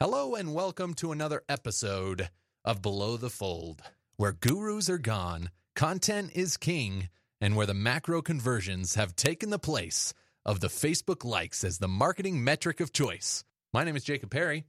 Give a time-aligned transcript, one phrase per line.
[0.00, 2.30] Hello and welcome to another episode
[2.64, 3.82] of Below the Fold,
[4.16, 7.08] where gurus are gone, content is king,
[7.40, 10.14] and where the macro conversions have taken the place
[10.46, 13.42] of the Facebook likes as the marketing metric of choice.
[13.72, 14.66] My name is Jacob Perry.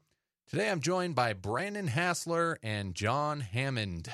[0.49, 4.09] Today I'm joined by Brandon Hassler and John Hammond.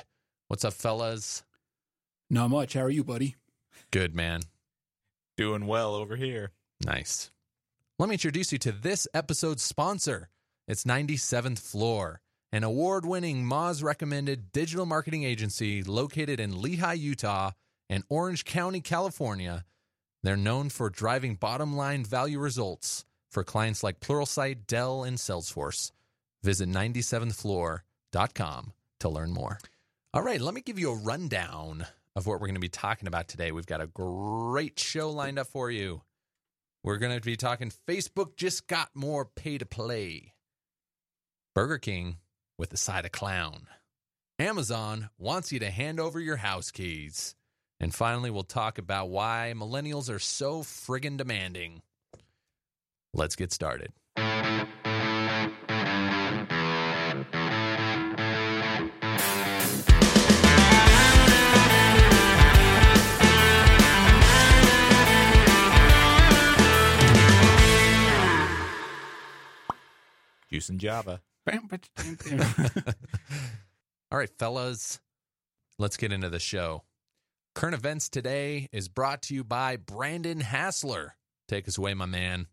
[0.48, 1.44] What's up, fellas?
[2.28, 2.74] Not much.
[2.74, 3.36] How are you, buddy?
[3.90, 4.42] Good, man.
[5.38, 6.50] Doing well over here.
[6.84, 7.30] Nice.
[7.98, 10.28] Let me introduce you to this episode's sponsor.
[10.68, 17.52] It's 97th Floor, an award winning Moz recommended digital marketing agency located in Lehi, Utah,
[17.88, 19.64] and Orange County, California.
[20.24, 25.92] They're known for driving bottom line value results for clients like Pluralsight, Dell, and Salesforce.
[26.42, 29.60] Visit 97thfloor.com to learn more.
[30.12, 31.86] All right, let me give you a rundown
[32.16, 33.52] of what we're going to be talking about today.
[33.52, 36.02] We've got a great show lined up for you.
[36.82, 40.32] We're going to be talking Facebook just got more pay to play.
[41.56, 42.18] Burger King
[42.58, 43.66] with a side of clown.
[44.38, 47.34] Amazon wants you to hand over your house keys.
[47.80, 51.80] And finally, we'll talk about why millennials are so friggin' demanding.
[53.14, 53.94] Let's get started.
[70.50, 71.22] Juice and Java.
[74.10, 75.00] All right, fellas,
[75.78, 76.82] let's get into the show.
[77.54, 81.16] Current events today is brought to you by Brandon Hassler.
[81.48, 82.46] Take us away, my man.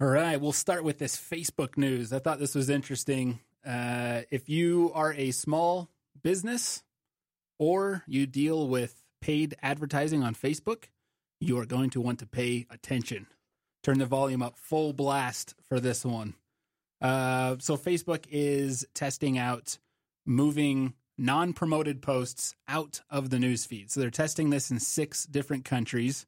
[0.00, 2.12] All right, we'll start with this Facebook news.
[2.12, 3.40] I thought this was interesting.
[3.64, 5.88] Uh, if you are a small
[6.22, 6.82] business
[7.58, 10.84] or you deal with paid advertising on Facebook,
[11.40, 13.26] you are going to want to pay attention.
[13.82, 16.34] Turn the volume up full blast for this one.
[17.02, 19.78] Uh, so, Facebook is testing out
[20.24, 23.90] moving non promoted posts out of the newsfeed.
[23.90, 26.26] So, they're testing this in six different countries.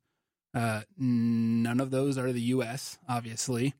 [0.52, 3.74] Uh, none of those are the US, obviously.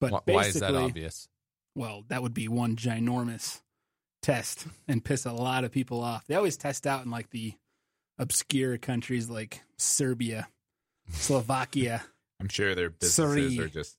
[0.00, 1.28] But Wh- Why is that obvious?
[1.74, 3.60] well, that would be one ginormous
[4.22, 6.26] test and piss a lot of people off.
[6.26, 7.54] They always test out in like the
[8.18, 10.48] obscure countries like Serbia,
[11.10, 12.02] Slovakia.
[12.40, 13.96] I'm sure their businesses are just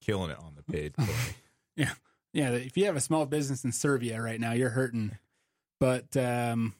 [0.00, 0.94] killing it on the paid
[1.76, 1.86] play.
[2.32, 5.18] yeah, if you have a small business in Serbia right now, you're hurting.
[5.80, 6.74] But um,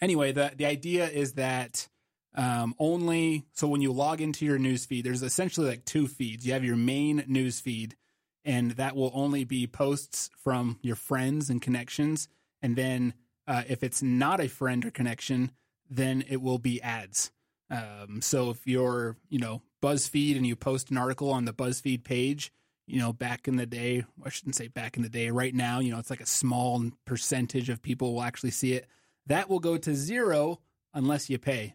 [0.00, 1.88] anyway, the the idea is that
[2.34, 6.46] um, only so when you log into your news feed, there's essentially like two feeds.
[6.46, 7.96] You have your main news feed,
[8.44, 12.28] and that will only be posts from your friends and connections.
[12.62, 13.14] And then
[13.46, 15.52] uh, if it's not a friend or connection,
[15.88, 17.30] then it will be ads.
[17.70, 22.04] Um, so if you're, you know, BuzzFeed and you post an article on the BuzzFeed
[22.04, 22.52] page,
[22.88, 25.78] you know, back in the day, I shouldn't say back in the day, right now,
[25.80, 28.86] you know, it's like a small percentage of people will actually see it.
[29.26, 30.60] That will go to zero
[30.94, 31.74] unless you pay.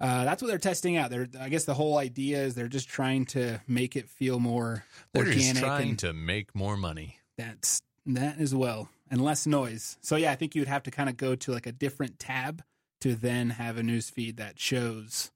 [0.00, 1.10] Uh, that's what they're testing out.
[1.10, 4.84] They're, I guess the whole idea is they're just trying to make it feel more
[5.12, 5.46] They're organic.
[5.46, 7.18] just trying to make more money.
[7.36, 9.98] that's that as well, and less noise.
[10.00, 12.18] So yeah, I think you would have to kind of go to like a different
[12.18, 12.62] tab
[13.02, 15.30] to then have a news feed that shows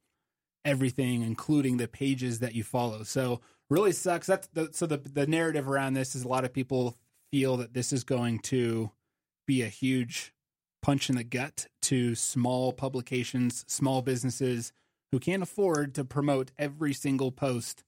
[0.65, 3.03] everything, including the pages that you follow.
[3.03, 3.41] So
[3.73, 4.27] really sucks.
[4.27, 6.97] That's the, so the the narrative around this is a lot of people
[7.31, 8.91] feel that this is going to
[9.47, 10.33] be a huge
[10.83, 14.73] punch in the gut to small publications, small businesses
[15.13, 17.85] who can't afford to promote every single post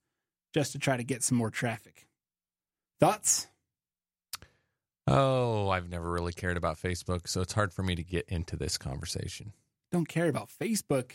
[0.52, 2.06] just to try to get some more traffic.
[3.00, 3.48] Thoughts?
[5.06, 8.56] Oh, I've never really cared about Facebook, so it's hard for me to get into
[8.56, 9.52] this conversation.
[9.92, 11.12] don't care about Facebook.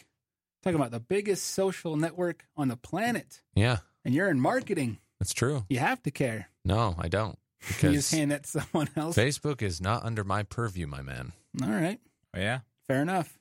[0.61, 4.97] Talking about the biggest social network on the planet, Yeah, and you're in marketing.
[5.19, 5.65] that's true.
[5.69, 6.49] You have to care.
[6.65, 7.37] No, I don't.
[7.61, 9.17] You Because just hand that to someone else.
[9.17, 11.33] Facebook is not under my purview, my man.
[11.61, 11.99] All right,
[12.35, 12.59] Oh, yeah.
[12.87, 13.37] fair enough.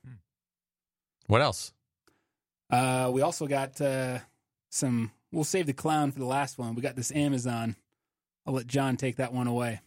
[1.27, 1.73] What else?
[2.71, 4.19] Uh, we also got uh,
[4.71, 5.13] some.
[5.31, 6.75] We'll save the clown for the last one.
[6.75, 7.77] We got this Amazon.
[8.47, 9.81] I'll let John take that one away.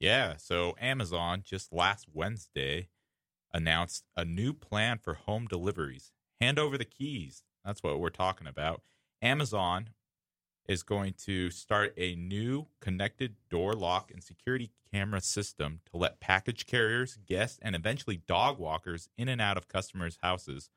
[0.00, 0.36] Yeah.
[0.38, 2.88] So Amazon just last Wednesday
[3.52, 6.12] announced a new plan for home deliveries.
[6.40, 7.42] Hand over the keys.
[7.64, 8.82] That's what we're talking about.
[9.24, 9.88] Amazon
[10.68, 16.20] is going to start a new connected door lock and security camera system to let
[16.20, 20.68] package carriers, guests, and eventually dog walkers in and out of customers' houses,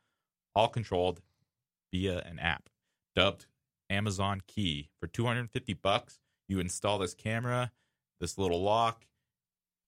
[0.56, 1.22] all controlled
[1.92, 2.70] via an app
[3.16, 3.48] dubbed
[3.90, 4.90] Amazon Key.
[5.00, 7.74] For 250 bucks, you install this camera,
[8.22, 9.06] this little lock.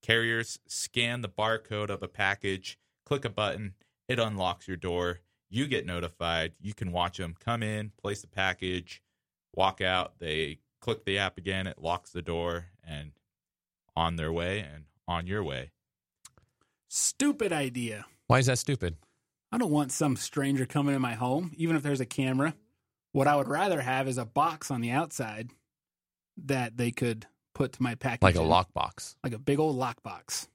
[0.02, 3.76] Carriers scan the barcode of a package, click a button,
[4.10, 5.20] it unlocks your door.
[5.50, 6.54] You get notified.
[6.62, 9.02] You can watch them come in, place the package,
[9.56, 10.20] walk out.
[10.20, 13.12] They click the app again, it locks the door, and
[13.96, 15.72] on their way and on your way.
[16.88, 18.06] Stupid idea.
[18.28, 18.96] Why is that stupid?
[19.52, 22.54] I don't want some stranger coming in my home, even if there's a camera.
[23.12, 25.50] What I would rather have is a box on the outside
[26.46, 27.26] that they could
[27.56, 28.22] put to my package.
[28.22, 28.48] Like a in.
[28.48, 29.16] lockbox.
[29.24, 30.48] Like a big old lockbox.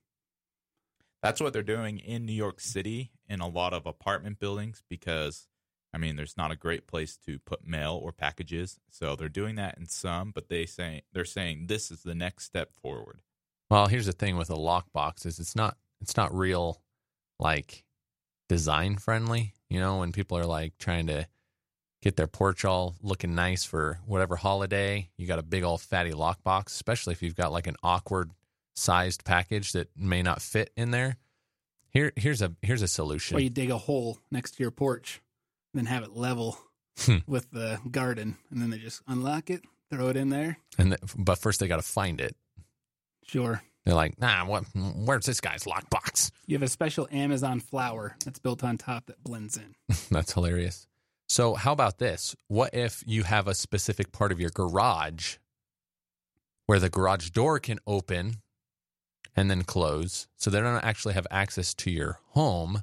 [1.24, 5.48] That's what they're doing in New York City in a lot of apartment buildings because,
[5.94, 8.78] I mean, there's not a great place to put mail or packages.
[8.90, 12.44] So they're doing that in some, but they say they're saying this is the next
[12.44, 13.22] step forward.
[13.70, 16.82] Well, here's the thing with a lockbox is it's not it's not real
[17.40, 17.84] like
[18.50, 19.54] design friendly.
[19.70, 21.26] You know, when people are like trying to
[22.02, 26.10] get their porch all looking nice for whatever holiday, you got a big old fatty
[26.10, 28.30] lockbox, especially if you've got like an awkward
[28.74, 31.16] sized package that may not fit in there.
[31.90, 33.36] Here here's a here's a solution.
[33.36, 35.20] Or you dig a hole next to your porch
[35.72, 36.58] and then have it level
[36.98, 37.18] Hmm.
[37.26, 38.36] with the garden.
[38.50, 40.58] And then they just unlock it, throw it in there.
[40.78, 42.36] And th- but first they got to find it.
[43.26, 43.62] Sure.
[43.84, 48.38] They're like, "Nah, what where's this guy's lockbox?" You have a special Amazon flower that's
[48.38, 49.74] built on top that blends in.
[50.10, 50.86] That's hilarious.
[51.28, 52.34] So, how about this?
[52.48, 55.36] What if you have a specific part of your garage
[56.66, 58.36] where the garage door can open
[59.36, 60.26] and then close?
[60.36, 62.82] So they don't actually have access to your home,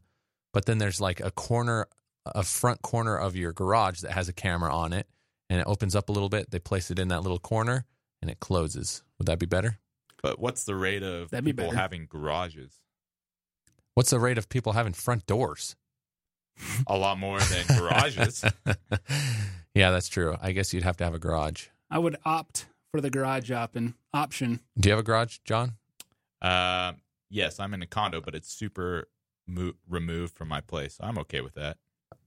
[0.54, 1.88] but then there's like a corner,
[2.26, 5.08] a front corner of your garage that has a camera on it
[5.50, 6.52] and it opens up a little bit.
[6.52, 7.86] They place it in that little corner
[8.22, 9.04] and it closes.
[9.18, 9.80] Would that be better?
[10.22, 11.78] But what's the rate of That'd people better.
[11.78, 12.74] having garages?
[13.96, 15.76] What's the rate of people having front doors?
[16.88, 18.44] A lot more than garages.
[19.76, 20.36] yeah, that's true.
[20.42, 21.68] I guess you'd have to have a garage.
[21.90, 23.96] I would opt for the garage option.
[24.14, 24.60] Option.
[24.80, 25.74] Do you have a garage, John?
[26.42, 26.98] Um,
[27.30, 29.08] yes, I'm in a condo, but it's super
[29.48, 30.98] mo- removed from my place.
[31.00, 31.78] I'm okay with that.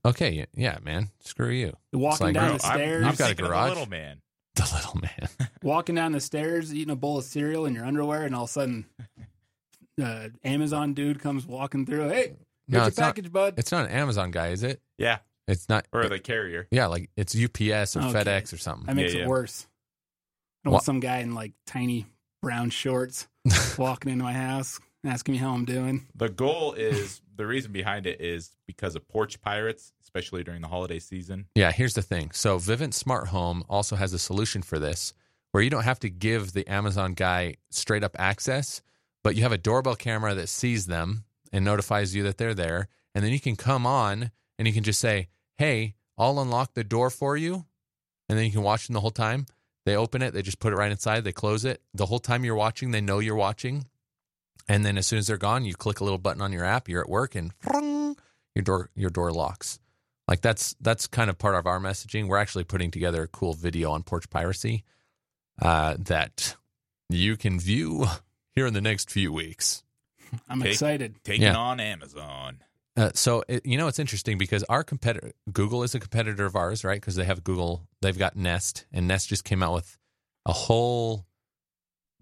[0.05, 1.09] Okay, yeah, man.
[1.21, 1.73] Screw you.
[1.93, 3.03] Walking like, down bro, the I'm, stairs.
[3.03, 3.69] I'm You've got a thinking of garage?
[3.69, 4.21] little man.
[4.55, 5.49] The little man.
[5.63, 8.49] walking down the stairs, eating a bowl of cereal in your underwear, and all of
[8.49, 8.85] a sudden,
[10.01, 12.07] uh, Amazon dude comes walking through.
[12.09, 12.37] Hey, here's
[12.69, 13.05] No, your it's not.
[13.07, 13.55] package, bud.
[13.57, 14.81] It's not an Amazon guy, is it?
[14.97, 15.17] Yeah,
[15.49, 15.87] It's not.
[15.91, 16.67] or the carrier.
[16.71, 18.13] yeah, like it's UPS or Okay.
[18.23, 18.85] FedEx or something.
[18.85, 19.27] That makes Yeah, it yeah.
[19.27, 19.67] worse.
[19.67, 22.05] I don't Wha- want some guy in like tiny
[22.45, 23.27] brown shorts
[23.79, 26.05] walking into my house asking me how I'm doing.
[26.13, 30.67] The goal is the reason behind it is because of porch pirates, especially during the
[30.67, 31.47] holiday season.
[31.55, 32.29] Yeah, here's the thing.
[32.33, 35.11] So Vivint Smart Home also has a solution for this
[35.53, 38.83] where you don't have to give the Amazon guy straight up access,
[39.23, 42.89] but you have a doorbell camera that sees them and notifies you that they're there.
[43.15, 46.83] And then you can come on and you can just say, Hey, I'll unlock the
[46.83, 47.65] door for you.
[48.29, 49.47] And then you can watch them the whole time.
[49.85, 51.81] They open it, they just put it right inside, they close it.
[51.93, 53.85] The whole time you're watching, they know you're watching.
[54.67, 56.89] And then as soon as they're gone, you click a little button on your app,
[56.89, 59.79] you're at work and your door your door locks.
[60.27, 62.27] Like that's that's kind of part of our messaging.
[62.27, 64.83] We're actually putting together a cool video on porch piracy
[65.61, 66.55] uh, that
[67.09, 68.07] you can view
[68.55, 69.83] here in the next few weeks.
[70.49, 71.23] I'm Take- excited.
[71.23, 71.55] Taking Yeah.
[71.57, 72.63] on Amazon.
[72.97, 76.55] Uh, so it, you know it's interesting because our competitor Google is a competitor of
[76.55, 76.99] ours, right?
[76.99, 79.97] Because they have Google, they've got Nest, and Nest just came out with
[80.45, 81.25] a whole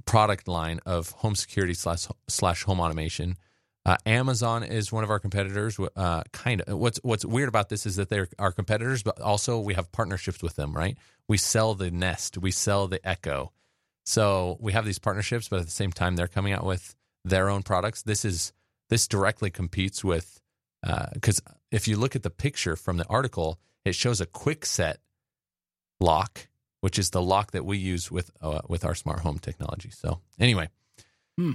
[0.06, 3.38] product line of home security slash slash home automation.
[3.86, 5.78] Uh, Amazon is one of our competitors.
[5.96, 6.78] Uh, kind of.
[6.80, 10.42] What's What's weird about this is that they're our competitors, but also we have partnerships
[10.42, 10.74] with them.
[10.74, 10.98] Right?
[11.28, 13.52] We sell the Nest, we sell the Echo,
[14.06, 17.50] so we have these partnerships, but at the same time, they're coming out with their
[17.50, 18.02] own products.
[18.02, 18.54] This is
[18.90, 20.42] this directly competes with
[21.14, 24.96] because if you look at the picture from the article, it shows a Kwikset
[26.00, 26.48] lock,
[26.82, 29.90] which is the lock that we use with uh, with our smart home technology.
[29.92, 30.70] So anyway,
[31.38, 31.54] Hmm.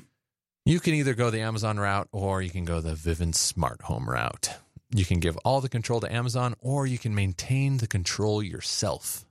[0.65, 4.09] you can either go the Amazon route or you can go the Vivint smart home
[4.09, 4.51] route.
[4.91, 9.27] You can give all the control to Amazon, or you can maintain the control yourself.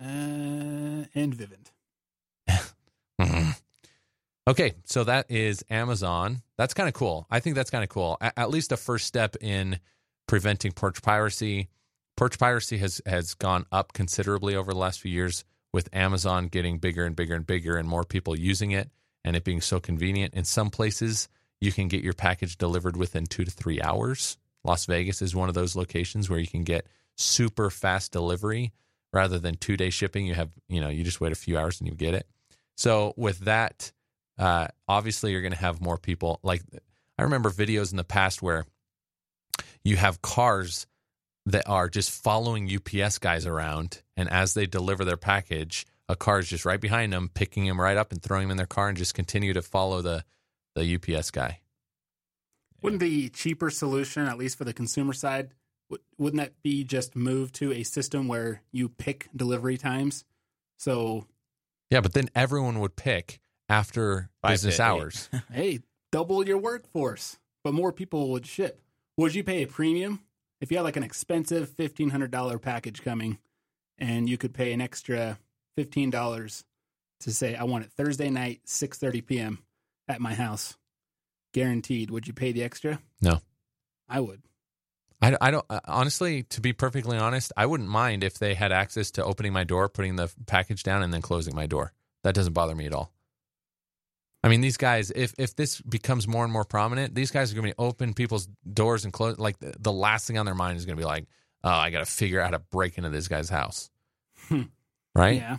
[0.00, 0.04] Uh,
[1.14, 1.72] and Vivint.
[3.20, 3.58] Mhm.
[4.48, 6.40] Okay, so that is Amazon.
[6.56, 7.26] That's kind of cool.
[7.30, 8.16] I think that's kind of cool.
[8.22, 9.78] A- at least a first step in
[10.26, 11.68] preventing porch piracy.
[12.16, 16.78] Porch piracy has has gone up considerably over the last few years with Amazon getting
[16.78, 18.90] bigger and bigger and bigger and more people using it
[19.22, 20.32] and it being so convenient.
[20.32, 21.28] In some places,
[21.60, 24.38] you can get your package delivered within 2 to 3 hours.
[24.64, 26.86] Las Vegas is one of those locations where you can get
[27.16, 28.72] super fast delivery
[29.12, 30.24] rather than 2-day shipping.
[30.24, 32.26] You have, you know, you just wait a few hours and you get it.
[32.76, 33.92] So with that,
[34.38, 36.40] uh, obviously you're going to have more people.
[36.42, 36.62] Like
[37.18, 38.66] I remember videos in the past where
[39.84, 40.86] you have cars
[41.46, 46.38] that are just following UPS guys around, and as they deliver their package, a car
[46.38, 48.88] is just right behind them, picking them right up and throwing them in their car,
[48.88, 50.24] and just continue to follow the
[50.74, 51.60] the UPS guy.
[52.82, 55.50] Wouldn't the cheaper solution, at least for the consumer side,
[56.18, 60.24] wouldn't that be just move to a system where you pick delivery times
[60.76, 61.26] So
[61.90, 64.86] Yeah, but then everyone would pick after Five business to eight.
[64.86, 65.30] hours.
[65.52, 65.80] hey,
[66.12, 68.80] double your workforce, but more people would ship.
[69.16, 70.20] Would you pay a premium
[70.60, 73.38] if you had like an expensive fifteen hundred dollar package coming,
[73.98, 75.38] and you could pay an extra
[75.76, 76.64] fifteen dollars
[77.20, 79.58] to say I want it Thursday night, six thirty p.m.
[80.08, 80.76] at my house,
[81.52, 82.10] guaranteed?
[82.10, 83.00] Would you pay the extra?
[83.20, 83.40] No.
[84.08, 84.42] I would.
[85.20, 88.70] I, I don't uh, honestly, to be perfectly honest, I wouldn't mind if they had
[88.72, 91.92] access to opening my door, putting the package down, and then closing my door.
[92.22, 93.12] That doesn't bother me at all.
[94.48, 97.54] I mean, these guys, if if this becomes more and more prominent, these guys are
[97.54, 99.38] going to be open people's doors and close.
[99.38, 101.26] Like the, the last thing on their mind is going to be like,
[101.62, 103.90] oh, I got to figure out how to break into this guy's house,
[104.48, 104.62] Hmm.
[105.14, 105.36] right?
[105.36, 105.58] Yeah.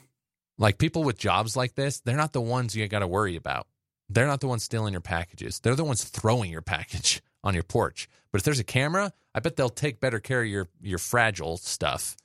[0.57, 3.67] Like people with jobs like this, they're not the ones you got to worry about.
[4.09, 5.59] They're not the ones stealing your packages.
[5.59, 8.09] They're the ones throwing your package on your porch.
[8.31, 11.57] But if there's a camera, I bet they'll take better care of your your fragile
[11.57, 12.17] stuff.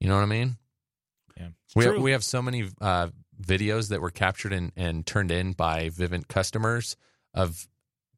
[0.00, 0.56] You know what I mean?
[1.36, 1.48] Yeah.
[1.76, 2.00] We true.
[2.00, 3.08] we have so many uh,
[3.40, 6.96] videos that were captured and, and turned in by Vivint customers
[7.34, 7.68] of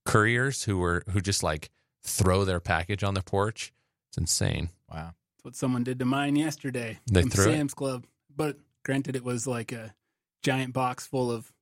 [0.05, 1.71] couriers who were who just like
[2.03, 3.73] throw their package on the porch.
[4.09, 4.71] It's insane.
[4.91, 5.15] Wow.
[5.37, 6.99] That's what someone did to mine yesterday.
[7.11, 7.55] They from threw it?
[7.55, 8.07] Sam's Club.
[8.35, 9.95] But granted, it was like a
[10.43, 11.53] giant box full of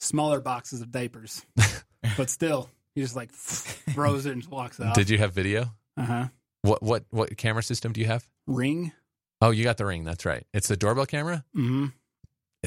[0.00, 1.44] smaller boxes of diapers.
[2.16, 4.94] but still, he just like throws it and walks out.
[4.94, 5.72] Did you have video?
[5.96, 6.28] Uh huh.
[6.62, 8.26] What what what camera system do you have?
[8.46, 8.92] Ring.
[9.40, 10.04] Oh, you got the ring.
[10.04, 10.44] That's right.
[10.52, 11.44] It's the doorbell camera.
[11.56, 11.92] Mm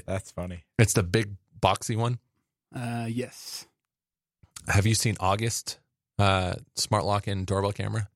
[0.06, 0.64] That's funny.
[0.78, 2.20] It's the big boxy one.
[2.76, 3.66] Uh, yes.
[4.68, 5.80] Have you seen August
[6.20, 8.10] uh, smart lock and doorbell camera?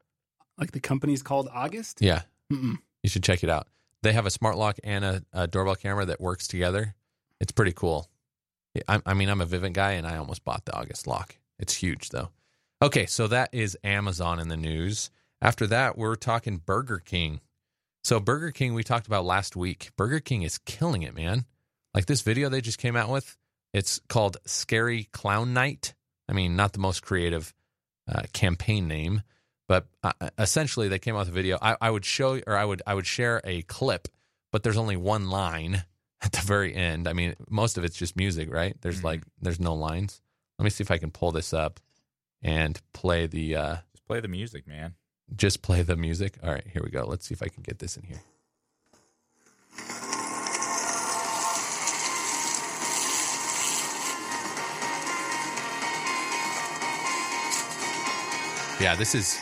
[0.58, 2.02] Like the company's called August?
[2.02, 2.78] Yeah, Mm-mm.
[3.04, 3.68] you should check it out.
[4.04, 6.96] They have a smart lock and a, a doorbell camera that works together.
[7.40, 8.10] It's pretty cool.
[8.88, 11.38] I, I mean, I'm a Vivint guy, and I almost bought the August lock.
[11.60, 12.30] It's huge, though.
[12.82, 15.12] Okay, so that is Amazon in the news.
[15.42, 17.42] After that, we're talking Burger King.
[18.04, 19.92] So Burger King, we talked about last week.
[19.96, 21.46] Burger King is killing it, man.
[21.94, 23.38] Like this video they just came out with.
[23.74, 25.94] It's called Scary Clown Night.
[26.30, 27.54] I mean, not the most creative
[28.08, 29.22] uh, campaign name,
[29.68, 31.58] but uh, essentially they came out with a video.
[31.62, 34.08] I, I would show or I would I would share a clip,
[34.52, 35.84] but there's only one line
[36.22, 37.08] at the very end.
[37.08, 38.76] I mean, most of it's just music, right?
[38.82, 39.06] There's Mhm.
[39.06, 40.22] like there's no lines.
[40.60, 41.80] Let me see if I can pull this up
[42.42, 44.96] and play the uh Just play the music, man.
[45.36, 46.38] just play the music.
[46.44, 47.06] All right, here we go.
[47.06, 48.22] Let's see if I can get this in here.
[58.82, 59.40] Yeah, this is.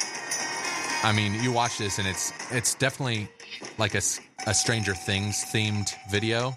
[1.02, 3.30] I mean, you watch this and it's it's definitely
[3.78, 4.02] like a,
[4.46, 6.54] a Stranger Things themed video,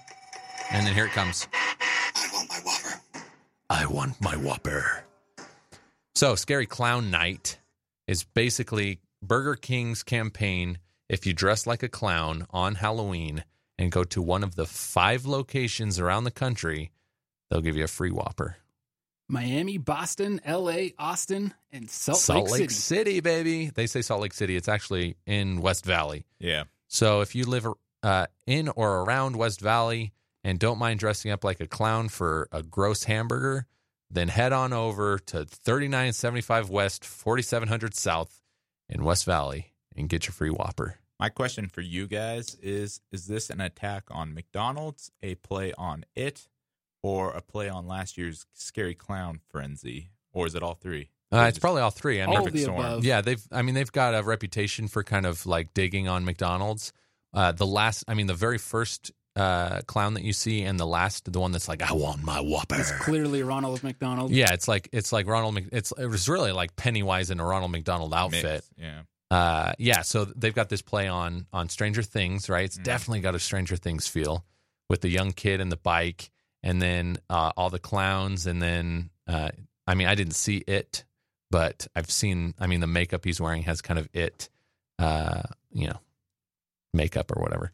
[0.73, 1.47] and then here it comes.
[2.17, 3.01] I want my Whopper.
[3.71, 5.05] I want my Whopper.
[6.17, 7.61] So, Scary Clown Night
[8.09, 10.79] is basically Burger King's campaign.
[11.09, 13.45] If you dress like a clown on Halloween
[13.79, 16.91] and go to one of the five locations around the country,
[17.49, 18.57] they'll give you a free Whopper.
[19.33, 22.75] Miami, Boston, L.A., Austin, and Salt, Salt Lake, Lake City.
[22.75, 23.71] City, baby.
[23.75, 24.57] They say Salt Lake City.
[24.57, 26.27] It's actually in West Valley.
[26.39, 26.65] Yeah.
[26.89, 27.67] So if you live
[28.03, 30.13] uh, in or around West Valley
[30.45, 33.67] and don't mind dressing up like a clown for a gross hamburger,
[34.11, 38.43] then head on over to 3975 West, 4700 South
[38.91, 40.99] in West Valley and get your free Whopper.
[41.19, 46.05] My question for you guys is is this an attack on McDonald's, a play on
[46.15, 46.49] it,
[47.03, 50.11] or a play on last year's scary clown frenzy?
[50.33, 51.11] Or is it all three?
[51.31, 52.21] Uh, it's probably all three.
[52.23, 52.79] I mean, All of perfect the storm.
[52.81, 53.05] above.
[53.05, 53.43] yeah, they've.
[53.51, 56.93] I mean, they've got a reputation for kind of like digging on McDonald's.
[57.35, 60.87] Uh, the last, I mean, the very first uh, clown that you see, and the
[60.87, 64.31] last, the one that's like, "I want my Whopper." It's clearly Ronald McDonald.
[64.31, 65.55] Yeah, it's like it's like Ronald.
[65.55, 68.45] Mc, it's it was really like Pennywise in a Ronald McDonald outfit.
[68.45, 69.03] Mix, Yeah.
[69.31, 72.67] Uh, yeah, so they've got this play on on Stranger Things, right?
[72.67, 72.83] It's Mhm.
[72.85, 74.45] definitely got a Stranger Things feel
[74.91, 76.31] with the young kid and the bike,
[76.63, 79.51] and then uh, all the clowns, and then uh,
[79.87, 81.05] I mean, I didn't see it,
[81.51, 82.55] but I've seen.
[82.59, 84.49] I mean, the makeup he's wearing has kind of it,
[84.99, 85.43] uh,
[85.73, 86.01] you know,
[86.93, 87.73] makeup or whatever.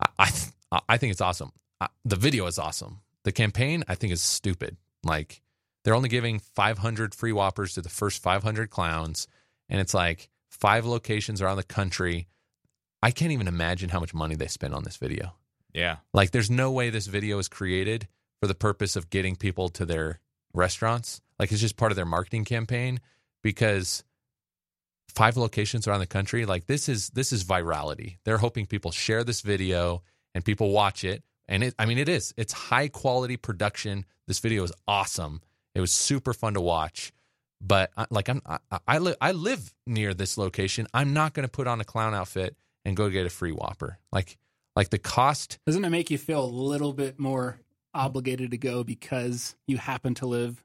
[0.00, 1.52] I I, th- I think it's awesome.
[1.80, 3.00] Uh, the video is awesome.
[3.24, 4.76] The campaign I think is stupid.
[5.04, 5.42] Like
[5.84, 9.26] they're only giving 500 free whoppers to the first 500 clowns,
[9.68, 12.28] and it's like five locations around the country.
[13.02, 15.34] I can't even imagine how much money they spent on this video.
[15.72, 15.96] Yeah.
[16.12, 18.08] Like, there's no way this video is created
[18.40, 20.18] for the purpose of getting people to their
[20.52, 21.20] restaurants.
[21.38, 23.00] Like, it's just part of their marketing campaign
[23.42, 24.02] because
[25.08, 26.46] five locations around the country.
[26.46, 28.16] Like, this is this is virality.
[28.24, 30.02] They're hoping people share this video
[30.34, 31.22] and people watch it.
[31.48, 32.32] And it, I mean, it is.
[32.36, 34.04] It's high quality production.
[34.26, 35.40] This video is awesome.
[35.74, 37.12] It was super fun to watch.
[37.60, 40.86] But I, like, I'm I, I live I live near this location.
[40.94, 43.98] I'm not going to put on a clown outfit and go get a free Whopper.
[44.12, 44.38] Like,
[44.76, 47.58] Like the cost Doesn't it make you feel a little bit more
[47.94, 50.64] obligated to go because you happen to live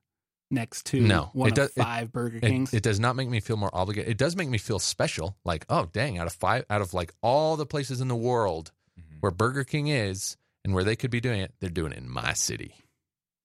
[0.51, 2.73] next to No, one it of does- it- five Burger Kings?
[2.73, 4.11] it does not make me feel more obligated.
[4.11, 5.35] It does make me feel special.
[5.43, 8.71] Like, oh dang, out of five out of like all the places in the world
[8.99, 9.17] Mhm.
[9.21, 12.09] where Burger King is and where they could be doing it, they're doing it in
[12.09, 12.75] my city.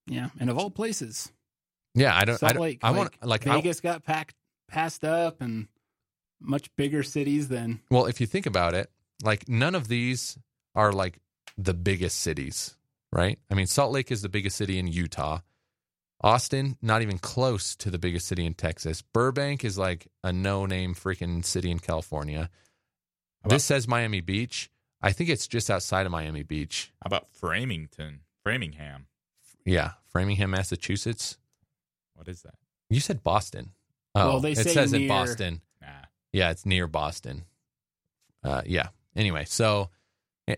[0.07, 1.31] yeah, and of all places,
[1.95, 2.79] Yeah, I don't Salt I don't Lake.
[2.83, 4.35] I want like I, Vegas got packed,
[4.69, 5.69] passed up, and
[6.41, 8.91] much bigger cities than Well, if you think about it,
[9.23, 10.39] like none of these
[10.75, 11.19] are like
[11.59, 12.77] the biggest cities,
[13.13, 13.39] right?
[13.51, 15.41] I mean, Salt Lake is the biggest city in Utah.
[16.23, 19.01] Austin, not even close to the biggest city in Texas.
[19.03, 22.51] Burbank is like a no-name freaking city in California.
[23.43, 24.71] about- This says Miami Beach.
[25.01, 26.93] I think it's just outside of Miami Beach.
[27.03, 28.21] How about Framington?
[28.43, 29.07] Framingham.
[29.65, 31.39] Yeah, Framingham, Massachusetts.
[32.15, 32.57] What is that?
[32.91, 33.73] You said Boston.
[34.15, 35.63] Oh, Well, they it say says in Boston.
[35.81, 35.89] Nah.
[36.33, 37.45] Yeah, it's near Boston.
[38.45, 38.89] Uh, yeah.
[39.17, 39.89] Anyway, so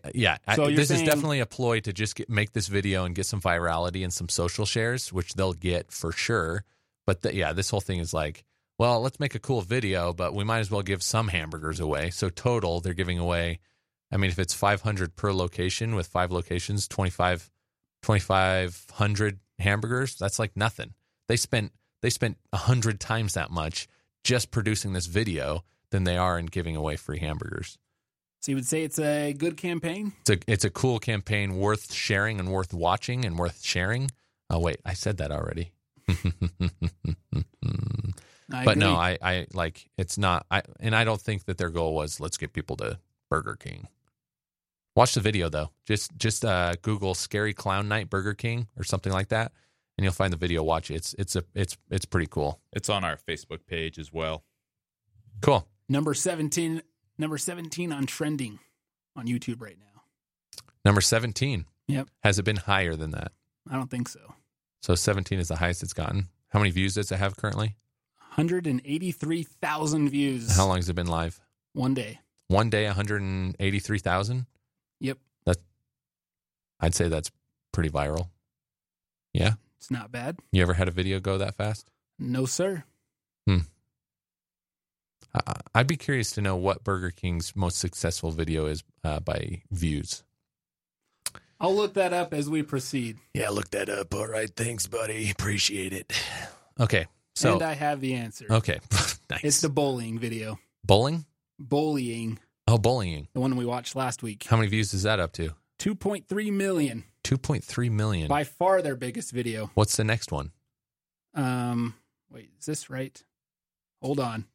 [0.04, 2.68] Eh, yeah, I- So you're this is definitely a ploy to just get, make this
[2.68, 6.64] video and get some virality and some social shares, which they'll get for sure.
[7.06, 8.44] But the, yeah, this whole thing is like,
[8.78, 12.10] well, let's make a cool video, but we might as well give some hamburgers away.
[12.10, 13.60] So total, they're giving away.
[14.10, 17.50] I mean, if it's 500 per location with five locations, 25,
[18.02, 20.94] 2,500 hamburgers, that's like nothing.
[21.28, 21.72] They spent
[22.02, 23.86] they spent a hundred times that much
[24.24, 27.78] just producing this video than they are in giving away free hamburgers.
[28.42, 30.12] So you would say it's a good campaign.
[30.22, 34.10] It's a it's a cool campaign worth sharing and worth watching and worth sharing.
[34.50, 35.72] Oh wait, I said that already.
[38.52, 38.94] I but no.
[38.96, 42.36] I, I like it's not I and I don't think that their goal was let's
[42.36, 42.98] get people to
[43.30, 43.88] Burger King.
[44.96, 45.70] Watch the video though.
[45.86, 49.52] Just just uh, Google "scary clown night Burger King" or something like that,
[49.96, 50.62] and you'll find the video.
[50.62, 50.96] Watch it.
[50.96, 52.60] It's it's a it's it's pretty cool.
[52.72, 54.42] It's on our Facebook page as well.
[55.40, 55.66] Cool.
[55.88, 56.82] number seventeen,
[57.18, 58.58] number seventeen on trending
[59.16, 60.02] on YouTube right now.
[60.84, 61.66] Number seventeen.
[61.88, 62.08] Yep.
[62.22, 63.32] Has it been higher than that?
[63.70, 64.34] I don't think so.
[64.82, 66.28] So 17 is the highest it's gotten.
[66.48, 67.76] How many views does it have currently?
[68.18, 70.56] Hundred and eighty-three thousand views.
[70.56, 71.40] How long has it been live?
[71.74, 72.18] One day.
[72.48, 74.46] One day, 183,000.
[75.00, 75.62] Yep, That's
[76.80, 77.30] I'd say that's
[77.72, 78.28] pretty viral.
[79.32, 79.54] Yeah.
[79.78, 80.38] it's not bad.
[80.52, 81.88] You ever had a video go that fast?
[82.18, 82.84] No, sir.
[83.46, 83.58] Hmm.
[85.34, 89.62] I- I'd be curious to know what Burger King's most successful video is uh, by
[89.70, 90.22] views.
[91.60, 93.18] I'll look that up as we proceed.
[93.34, 94.14] Yeah, look that up.
[94.14, 94.50] All right.
[94.54, 95.30] Thanks, buddy.
[95.30, 96.12] Appreciate it.
[96.80, 97.06] Okay.
[97.36, 98.46] So, and I have the answer.
[98.50, 98.80] okay.
[99.30, 99.44] nice.
[99.44, 100.58] It's the bullying video.
[100.84, 101.24] bowling?
[101.58, 103.28] Bullying, Oh, bullying.
[103.34, 104.44] the one we watched last week.
[104.44, 105.54] How many views is that up to?
[105.78, 107.04] 2.3 million.
[107.24, 108.26] 2.3 million.
[108.28, 109.70] By far their biggest video.
[109.74, 110.50] What's the next one?
[111.34, 111.94] Um,
[112.30, 113.22] wait, is this right?
[114.02, 114.46] Hold on.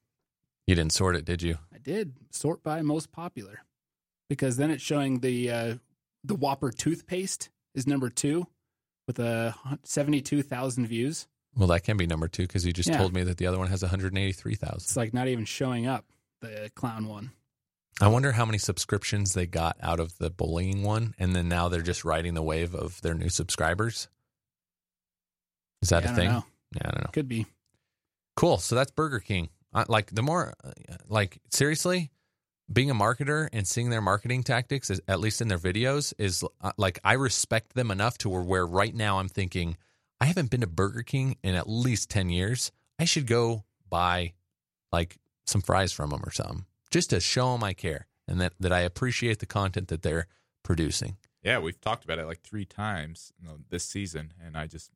[0.67, 1.57] You didn't sort it, did you?
[1.73, 3.61] I did sort by most popular
[4.29, 5.75] because then it's showing the uh,
[6.23, 8.47] the Whopper toothpaste is number two
[9.07, 11.27] with a seventy two thousand views.
[11.55, 12.97] Well, that can be number two because you just Yeah.
[12.97, 14.75] told me that the other one has 183,000.
[14.75, 16.05] It's like not even showing up
[16.41, 17.31] the clown one.
[17.99, 21.67] I wonder how many subscriptions they got out of the bullying one, and then now
[21.67, 24.07] they're just riding the wave of their new subscribers.
[25.81, 26.29] Is that Yeah, a I thing?
[26.29, 26.45] know.
[26.75, 27.09] Yeah, I don't know.
[27.13, 27.47] Could be.
[28.35, 28.59] Cool.
[28.59, 29.49] So that's Burger King.
[29.73, 30.71] I, like the more, uh,
[31.07, 32.11] like seriously,
[32.71, 36.43] being a marketer and seeing their marketing tactics, is, at least in their videos, is
[36.61, 39.77] uh, like I respect them enough to where, where right now I'm thinking
[40.19, 42.71] I haven't been to Burger King in at least ten years.
[42.99, 44.33] I should go buy
[44.91, 48.53] like some fries from them or something, just to show them I care and that
[48.59, 50.27] that I appreciate the content that they're
[50.63, 51.17] producing.
[51.43, 54.91] Yeah, we've talked about it like three times you know, this season, and I just,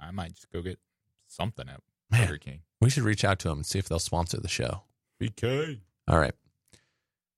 [0.00, 0.80] I might just go get
[1.28, 2.26] something at Man.
[2.26, 2.60] Burger King.
[2.80, 4.82] We should reach out to them and see if they'll sponsor the show.
[5.20, 5.78] BK.
[6.08, 6.34] All right.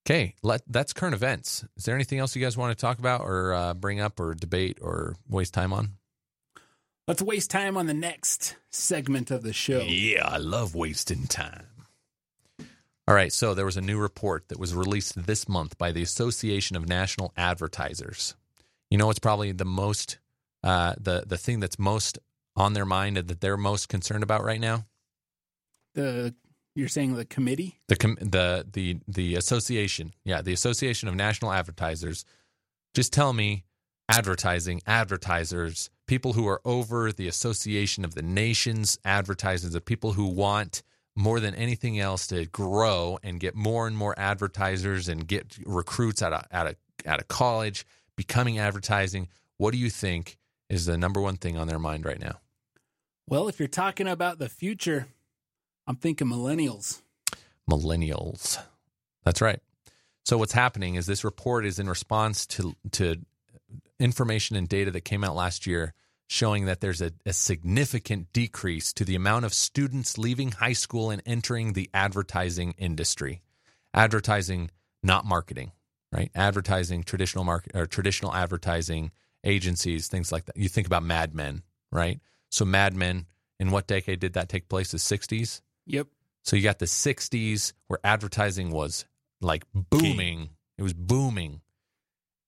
[0.06, 1.64] Okay, let that's current events.
[1.76, 4.34] Is there anything else you guys want to talk about or uh, bring up or
[4.34, 5.90] debate or waste time on?
[7.06, 9.80] Let's waste time on the next segment of the show.
[9.80, 11.66] Yeah, I love wasting time.
[13.06, 16.02] All right, so there was a new report that was released this month by the
[16.02, 18.34] Association of National Advertisers.
[18.90, 20.18] You know what's probably the most
[20.62, 22.18] uh, the the thing that's most
[22.56, 24.84] on their mind and that they're most concerned about right now?
[25.94, 26.34] The
[26.74, 27.80] you're saying the committee?
[27.88, 32.24] The com- the the the association, yeah, the Association of National Advertisers.
[32.94, 33.64] Just tell me,
[34.08, 40.26] advertising advertisers, people who are over the Association of the Nations advertisers, the people who
[40.26, 40.82] want
[41.16, 46.22] more than anything else to grow and get more and more advertisers and get recruits
[46.22, 47.84] out of out of out of college,
[48.16, 49.28] becoming advertising.
[49.56, 50.38] What do you think
[50.70, 52.38] is the number one thing on their mind right now?
[53.26, 55.08] Well, if you're talking about the future,
[55.88, 57.00] I'm thinking millennials.
[57.68, 58.62] millennials.
[59.24, 59.58] That's right.
[60.24, 63.16] So what's happening is this report is in response to to
[63.98, 65.94] information and data that came out last year
[66.28, 71.10] showing that there's a, a significant decrease to the amount of students leaving high school
[71.10, 73.40] and entering the advertising industry.
[73.94, 74.70] Advertising,
[75.02, 75.72] not marketing,
[76.12, 76.30] right?
[76.34, 79.10] Advertising, traditional market or traditional advertising
[79.42, 80.56] agencies, things like that.
[80.58, 82.20] You think about Mad Men, right?
[82.50, 83.24] So Mad Men,
[83.58, 84.90] in what decade did that take place?
[84.90, 85.62] The 60s?
[85.88, 86.06] Yep.
[86.44, 89.04] So you got the 60s where advertising was
[89.40, 90.50] like booming.
[90.76, 91.62] It was booming.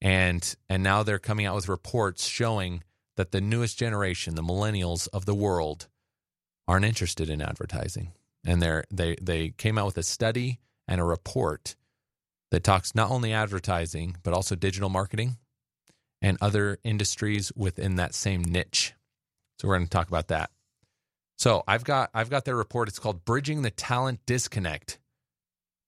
[0.00, 2.82] And and now they're coming out with reports showing
[3.16, 5.88] that the newest generation, the millennials of the world,
[6.66, 8.12] aren't interested in advertising.
[8.46, 11.76] And they're they they came out with a study and a report
[12.50, 15.36] that talks not only advertising but also digital marketing
[16.22, 18.94] and other industries within that same niche.
[19.58, 20.50] So we're going to talk about that.
[21.40, 22.88] So I've got I've got their report.
[22.88, 24.98] It's called Bridging the Talent Disconnect: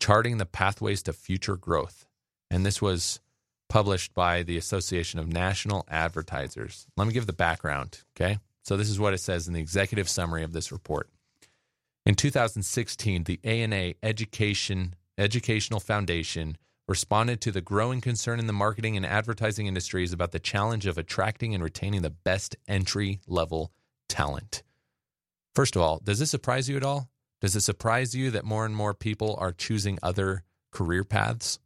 [0.00, 2.06] Charting the Pathways to Future Growth.
[2.50, 3.20] And this was
[3.68, 6.86] published by the Association of National Advertisers.
[6.96, 8.38] Let me give the background, okay?
[8.62, 11.10] So this is what it says in the executive summary of this report.
[12.06, 16.56] In 2016, the ANA Education Educational Foundation
[16.88, 20.96] responded to the growing concern in the marketing and advertising industries about the challenge of
[20.96, 23.70] attracting and retaining the best entry level
[24.08, 24.62] talent.
[25.54, 27.08] First of all, does this surprise you at all?
[27.40, 31.58] Does it surprise you that more and more people are choosing other career paths?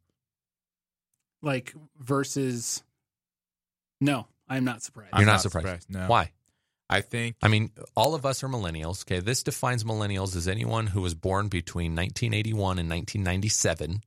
[1.42, 2.82] Like versus.
[4.00, 5.10] No, I'm not surprised.
[5.16, 5.90] You're not surprised.
[5.90, 6.06] No.
[6.06, 6.32] Why?
[6.88, 9.02] I think I mean, all of us are millennials.
[9.04, 14.02] Okay, this defines millennials as anyone who was born between 1981 and 1997.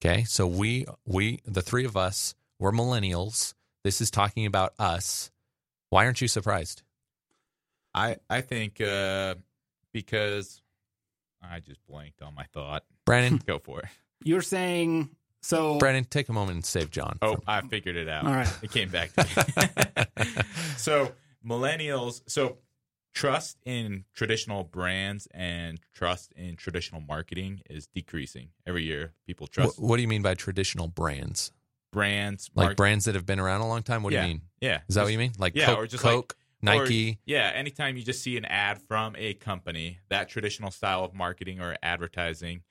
[0.00, 3.54] Okay, so we we the three of us we're millennials.
[3.84, 5.30] This is talking about us.
[5.90, 6.82] Why aren't you surprised?
[7.96, 9.34] I I think uh,
[9.92, 10.60] because
[11.42, 12.84] I just blanked on my thought.
[13.04, 13.86] Brandon, Go for it.
[14.22, 15.78] You're saying so.
[15.78, 17.18] Brandon, take a moment and save John.
[17.22, 18.26] Oh, I figured it out.
[18.26, 18.52] All right.
[18.62, 20.42] It came back to me.
[20.76, 21.12] so
[21.44, 22.58] millennials, so
[23.14, 29.14] trust in traditional brands and trust in traditional marketing is decreasing every year.
[29.26, 31.50] People Wh- trust what do you mean by traditional brands?
[31.92, 34.02] brands, Like mark- brands that have been around a long time?
[34.02, 34.42] What yeah, do you mean?
[34.60, 35.32] Yeah, Is that what you mean?
[35.38, 37.10] Like Yeah, Coke, or just like- Coke Nike?
[37.10, 41.14] Or, yeah, anytime you just see an ad from a company, that traditional style of
[41.14, 42.62] marketing or advertising,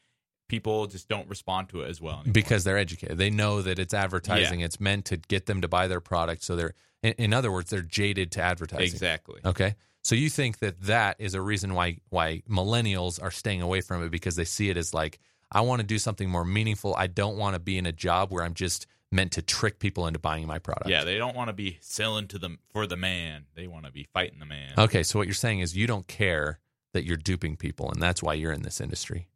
[0.50, 2.15] people just don't respond to it as well.
[2.15, 2.34] Anymore.
[2.34, 3.17] because they're educated.
[3.17, 4.62] They know that it's advertising.
[4.62, 6.43] It's meant to get them to buy their product.
[6.43, 8.86] So they're, in, in other words, they're jaded to advertising.
[8.86, 9.41] exactly.
[9.45, 9.76] Okay.
[10.04, 14.04] So you think that that is a reason why why millennials are staying away from
[14.04, 15.19] it because they see it as like
[15.52, 16.93] I want to do something more meaningful.
[16.95, 20.06] I don't want to be in a job where I'm just meant to trick people
[20.06, 20.89] into buying my product.
[20.89, 23.45] Yeah, they don't want to be selling to them for the man.
[23.56, 24.73] They want to be fighting the man.
[24.78, 25.01] Okay.
[25.04, 26.60] So what you're saying is you don't care
[26.93, 29.28] that you're duping people, and that's why you're in this industry.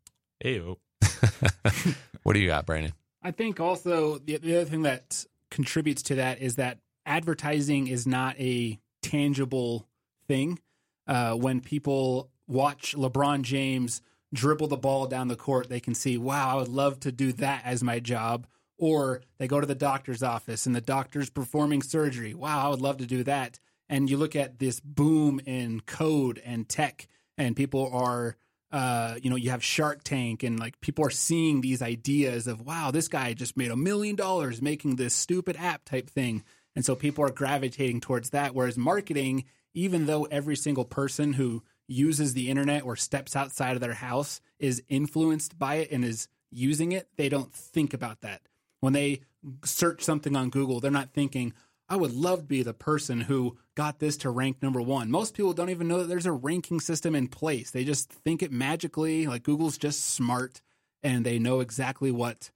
[0.44, 0.78] Ayo.
[2.24, 2.94] what do you got, Brandon?
[3.22, 8.06] I think also the, the other thing that contributes to that is that advertising is
[8.06, 9.88] not a tangible
[10.28, 10.60] thing.
[11.08, 14.02] Uh, when people watch LeBron James
[14.34, 17.34] dribble the ball down the court, they can see, wow, I would love to do
[17.34, 18.48] that as my job.
[18.80, 22.34] Or they go to the doctor's office and the doctor's performing surgery.
[22.34, 23.60] Wow, I would love to do that.
[23.88, 28.38] And you look at this boom in code and tech, and people are
[28.72, 32.62] uh, you know, you have Shark Tank and like people are seeing these ideas of,
[32.62, 36.44] wow, this guy just made a million dollars making this stupid app type thing.
[36.76, 38.54] And so people are gravitating towards that.
[38.54, 43.82] Whereas marketing, even though every single person who uses the internet or steps outside of
[43.82, 48.42] their house is influenced by it and is using it, they don't think about that.
[48.80, 49.22] When they
[49.64, 51.54] search something on Google, they're not thinking,
[51.90, 55.10] I would love to be the person who got this to rank number one.
[55.10, 57.72] Most people don't even know that there's a ranking system in place.
[57.72, 60.62] They just think it magically, like Google's just smart
[61.02, 62.52] and they know exactly what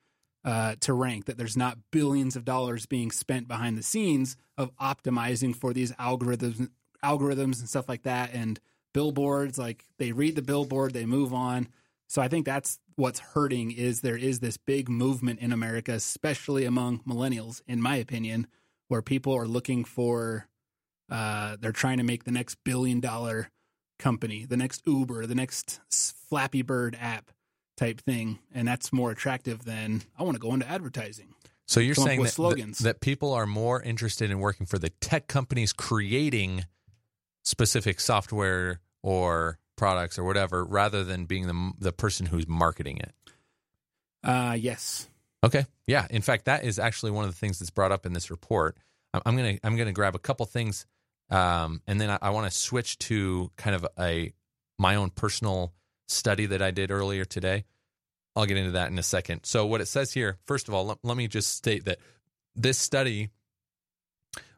[0.45, 4.75] uh, to rank, that there's not billions of dollars being spent behind the scenes of
[4.77, 6.69] optimizing for these algorithms,
[7.03, 8.33] algorithms and stuff like that.
[8.33, 8.59] And
[8.93, 11.69] billboards, like they read the billboard, they move on.
[12.07, 16.65] So I think that's what's hurting is there is this big movement in America, especially
[16.65, 18.47] among millennials, in my opinion,
[18.87, 20.47] where people are looking for
[21.09, 23.49] uh, they're trying to make the next billion dollar
[23.99, 25.79] company, the next Uber, the next
[26.29, 27.31] Flappy Bird app
[27.77, 31.33] type thing, and that's more attractive than I want to go into advertising.
[31.65, 32.79] So you're Come saying that, slogans.
[32.79, 36.65] that that people are more interested in working for the tech companies creating
[37.43, 43.13] specific software or products or whatever, rather than being the the person who's marketing it.
[44.23, 45.07] Uh, yes,
[45.43, 45.65] Okay.
[45.87, 46.07] Yeah.
[46.09, 48.77] In fact, that is actually one of the things that's brought up in this report.
[49.13, 50.85] I'm- I'm gonna I'm gonna grab a couple things,
[51.29, 54.31] um, and then I, I want to switch to kind of a
[54.79, 55.73] my own personal
[56.07, 57.65] study that I did earlier today.
[58.35, 59.41] I'll get into that in a second.
[59.43, 61.99] So, what it says here, first of all, let, let me just state that
[62.55, 63.29] this study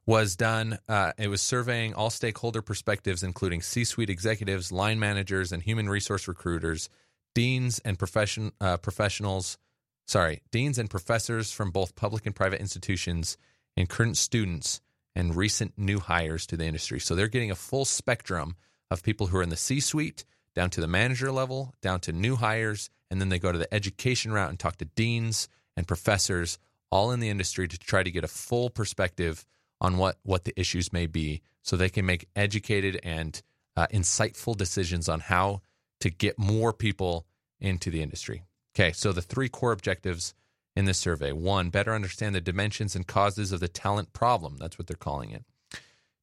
[0.07, 5.51] was done, uh, it was surveying all stakeholder perspectives, including C suite executives, line managers,
[5.51, 6.89] and human resource recruiters,
[7.33, 9.57] deans and profession, uh, professionals,
[10.05, 13.37] sorry, deans and professors from both public and private institutions,
[13.75, 14.79] and current students
[15.15, 16.99] and recent new hires to the industry.
[16.99, 18.55] So, they're getting a full spectrum
[18.91, 22.13] of people who are in the C suite, down to the manager level, down to
[22.13, 25.87] new hires, and then they go to the education route and talk to deans and
[25.87, 26.59] professors
[26.91, 29.45] all in the industry to try to get a full perspective
[29.85, 33.41] on what what the issues may be so they can make educated and
[33.77, 35.61] uh, insightful decisions on how
[35.99, 37.25] to get more people
[37.59, 38.43] into the industry.
[38.75, 40.33] Okay, so the three core objectives
[40.75, 41.31] in this survey.
[41.31, 44.57] One, better understand the dimensions and causes of the talent problem.
[44.57, 45.45] That's what they're calling it.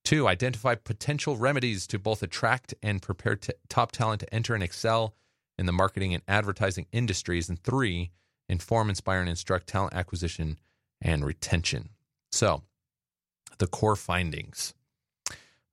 [0.05, 4.63] Two, identify potential remedies to both attract and prepare t- top talent to enter and
[4.63, 5.15] excel
[5.57, 7.49] in the marketing and advertising industries.
[7.49, 8.11] And three,
[8.49, 10.59] inform, inspire, and instruct talent acquisition
[11.01, 11.91] and retention.
[12.31, 12.63] So,
[13.59, 14.75] the core findings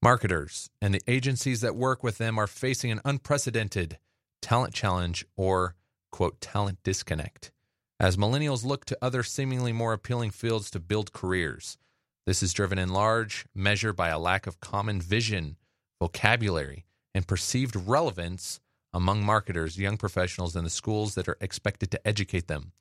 [0.02, 3.98] marketers and the agencies that work with them are facing an unprecedented
[4.42, 5.76] talent challenge or,
[6.12, 7.52] quote, talent disconnect
[8.00, 11.78] as millennials look to other seemingly more appealing fields to build careers.
[12.26, 15.58] This is driven in large measure by a lack of common vision,
[16.00, 18.62] vocabulary, and perceived relevance
[18.94, 22.72] among marketers, young professionals, and the schools that are expected to educate them.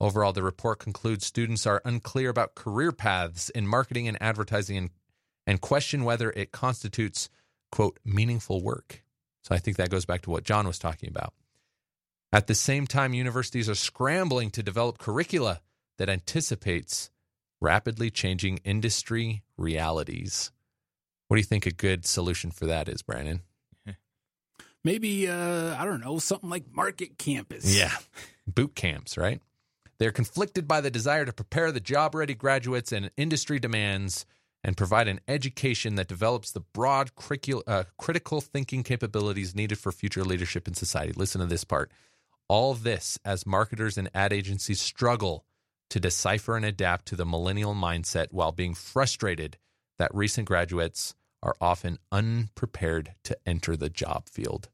[0.00, 4.90] Overall, the report concludes students are unclear about career paths in marketing and advertising and,
[5.46, 7.30] and question whether it constitutes,
[7.72, 9.02] quote, meaningful work.
[9.42, 11.32] So I think that goes back to what John was talking about.
[12.32, 15.60] At the same time, universities are scrambling to develop curricula
[15.96, 17.10] that anticipates
[17.60, 20.50] rapidly changing industry realities.
[21.28, 23.42] What do you think a good solution for that is, Brandon?
[24.84, 27.76] Maybe uh, I don't know something like Market Campus.
[27.76, 27.90] Yeah,
[28.46, 29.40] boot camps, right?
[29.98, 34.26] They're conflicted by the desire to prepare the job ready graduates and industry demands
[34.62, 37.10] and provide an education that develops the broad
[37.66, 41.12] uh, critical thinking capabilities needed for future leadership in society.
[41.14, 41.90] Listen to this part.
[42.48, 45.44] All this as marketers and ad agencies struggle
[45.90, 49.56] to decipher and adapt to the millennial mindset while being frustrated
[49.98, 54.68] that recent graduates are often unprepared to enter the job field.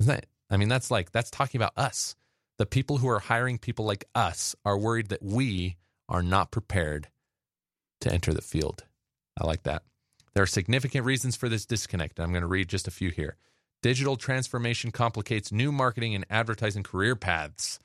[0.00, 0.26] Isn't that?
[0.48, 2.16] I mean, that's like, that's talking about us
[2.58, 5.76] the people who are hiring people like us are worried that we
[6.08, 7.08] are not prepared
[8.00, 8.84] to enter the field.
[9.38, 9.82] I like that.
[10.34, 12.20] There are significant reasons for this disconnect.
[12.20, 13.36] I'm going to read just a few here.
[13.82, 17.78] Digital transformation complicates new marketing and advertising career paths.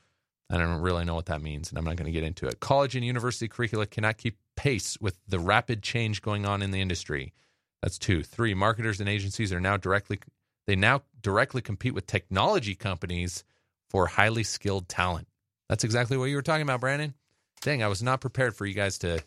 [0.50, 2.60] I don't really know what that means, and I'm not going to get into it.
[2.60, 6.82] College and university curricula cannot keep pace with the rapid change going on in the
[6.82, 7.34] industry.
[7.82, 8.22] That's two.
[8.22, 10.20] Three, marketers and agencies are now directly
[10.68, 13.44] they now directly compete with technology companies
[13.92, 15.28] for highly skilled talent.
[15.68, 17.14] That's exactly what you were talking about, Brandon.
[17.60, 19.22] Dang, I was not prepared for you guys to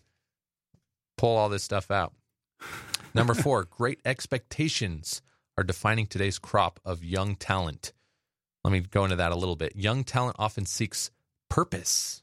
[1.18, 2.14] pull all this stuff out.
[3.14, 5.20] Number four, great expectations
[5.58, 7.92] are defining today's crop of young talent.
[8.64, 9.76] Let me go into that a little bit.
[9.76, 11.10] Young talent often seeks
[11.50, 12.22] purpose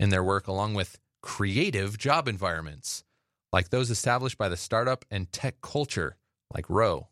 [0.00, 3.04] in their work, along with creative job environments,
[3.52, 6.16] like those established by the startup and tech culture,
[6.54, 7.08] like Rowe.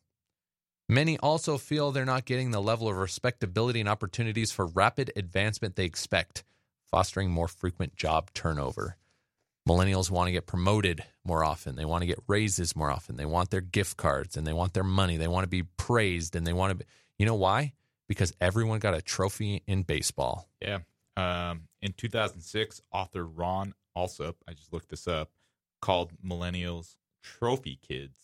[0.91, 5.77] Many also feel they're not getting the level of respectability and opportunities for rapid advancement
[5.77, 6.45] they expect,
[6.91, 8.97] fostering more frequent job turnover.
[9.69, 11.77] Millennials want to get promoted more often.
[11.77, 13.17] They want to get raises more often.
[13.17, 15.19] They want their gift cards and they want their money.
[15.19, 16.85] They want to be praised and they want to be,
[17.19, 17.75] you know why?
[18.09, 20.49] Because everyone got a trophy in baseball.
[20.63, 20.79] Yeah.
[21.19, 25.33] Um, in 2006, author Ron Alsop, I just looked this up,
[25.83, 28.17] called millennials trophy kids.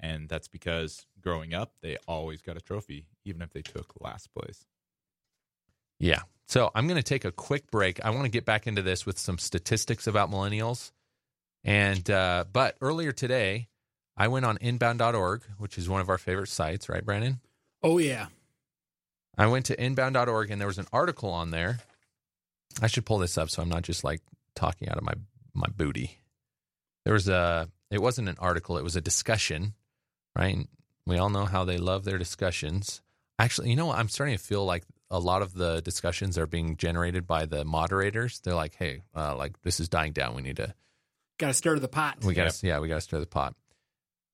[0.00, 4.32] And that's because growing up, they always got a trophy, even if they took last
[4.34, 4.64] place.
[5.98, 6.22] Yeah.
[6.46, 8.04] So I'm going to take a quick break.
[8.04, 10.90] I want to get back into this with some statistics about millennials.
[11.64, 13.68] And, uh, but earlier today,
[14.16, 17.40] I went on inbound.org, which is one of our favorite sites, right, Brandon?
[17.82, 18.26] Oh, yeah.
[19.38, 21.78] I went to inbound.org and there was an article on there.
[22.82, 24.20] I should pull this up so I'm not just like
[24.54, 25.14] talking out of my,
[25.54, 26.18] my booty.
[27.04, 29.74] There was a, it wasn't an article, it was a discussion
[30.36, 30.66] right?
[31.06, 33.02] We all know how they love their discussions.
[33.38, 33.98] Actually, you know what?
[33.98, 37.64] I'm starting to feel like a lot of the discussions are being generated by the
[37.64, 38.40] moderators.
[38.40, 40.34] They're like, "Hey, uh, like this is dying down.
[40.34, 40.74] We need to
[41.38, 42.24] got to stir the pot.
[42.24, 42.74] We got to, yep.
[42.74, 43.54] yeah, we got to stir the pot."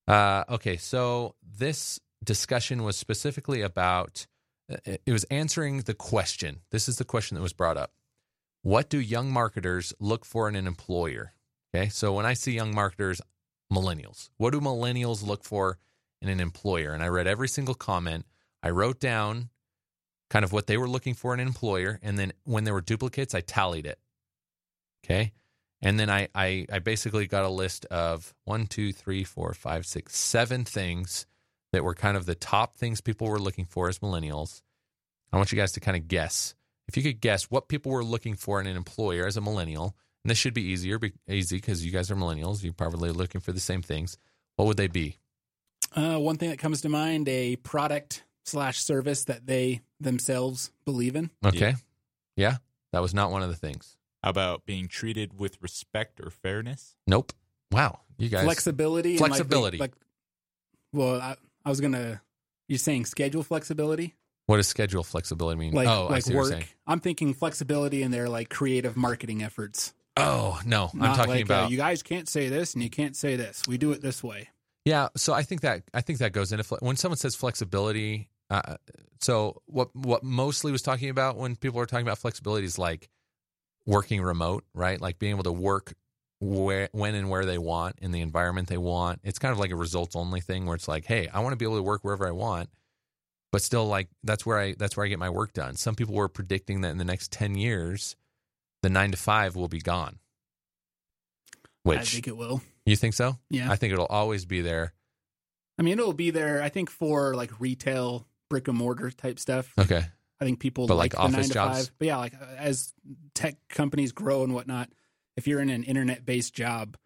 [0.07, 4.27] Uh, okay, so this discussion was specifically about.
[4.71, 6.61] Uh, it was answering the question.
[6.69, 7.91] This is the question that was brought up.
[8.61, 11.33] What do young marketers look for in an employer?
[11.73, 13.21] Okay, so when I see young marketers,
[13.71, 14.29] millennials.
[14.37, 15.77] What do millennials look for
[16.21, 16.91] in an employer.
[16.91, 18.25] And I read every single comment.
[18.61, 19.49] I wrote down
[20.29, 21.99] kind of what they were looking for in an employer.
[22.03, 23.99] And then when there were duplicates, I tallied it.
[25.03, 25.33] Okay.
[25.81, 29.85] And then I, I, I basically got a list of one, two, three, four, five,
[29.85, 31.25] six, seven things
[31.71, 34.61] that were kind of the top things people were looking for as millennials.
[35.31, 36.55] I want you guys to kind of guess.
[36.87, 39.95] If you could guess what people were looking for in an employer as a millennial,
[40.23, 42.63] and this should be easier, be easy because you guys are millennials.
[42.63, 44.17] You're probably looking for the same things.
[44.55, 45.17] What would they be?
[45.95, 51.15] Uh, one thing that comes to mind: a product slash service that they themselves believe
[51.15, 51.29] in.
[51.43, 51.75] Okay.
[52.35, 52.57] Yeah.
[52.91, 53.97] that was not one of the things.
[54.23, 56.95] How about being treated with respect or fairness?
[57.07, 57.33] Nope.
[57.71, 58.01] Wow.
[58.17, 58.43] You guys.
[58.43, 59.11] flexibility.
[59.11, 59.77] and, like, the- Flexibility.
[59.77, 59.93] Like,
[60.93, 62.21] well, I, I was gonna.
[62.67, 64.15] You're saying schedule flexibility,
[64.49, 65.73] what does schedule flexibility mean?
[65.73, 66.51] like oh, I like see what you're work.
[66.53, 66.65] saying.
[66.87, 69.93] I'm thinking flexibility in their like creative marketing efforts.
[70.17, 70.89] Oh, no.
[70.99, 71.65] I'm talking like, about.
[71.65, 73.61] uh, you guys can't say this and you can't say this.
[73.67, 74.49] We do it this way.
[74.89, 78.27] Yeah, so I think that I think that goes into fle- when someone says flexibility.
[78.49, 78.77] Uh,
[79.21, 83.07] so what what mostly was talking about when people are talking about flexibility is like
[83.85, 84.99] working remote, right?
[84.99, 85.93] Like being able to work
[86.39, 89.19] where when and where they want in the environment they want.
[89.23, 91.57] It's kind of like a results only thing where it's like, hey, I want to
[91.57, 92.69] be able to work wherever I want,
[93.51, 95.75] but still like that's where I that's where I get my work done.
[95.75, 98.15] Some people were predicting that in the next ten years,
[98.81, 100.17] the nine to five will be gone.
[101.83, 102.63] Which I think it will.
[102.89, 103.37] You think so?
[103.49, 103.71] Yeah.
[103.71, 104.93] I think it'll always be there.
[105.77, 106.61] I mean, it'll be there.
[106.61, 109.71] I think for like retail, brick and mortar type stuff.
[109.79, 110.03] Okay.
[110.41, 111.77] I think people But, like, like, the nine office to jobs?
[111.77, 111.91] five.
[111.99, 112.93] But yeah, like uh, as
[113.35, 114.89] tech companies grow and whatnot,
[115.35, 116.97] if you're in an internet based job,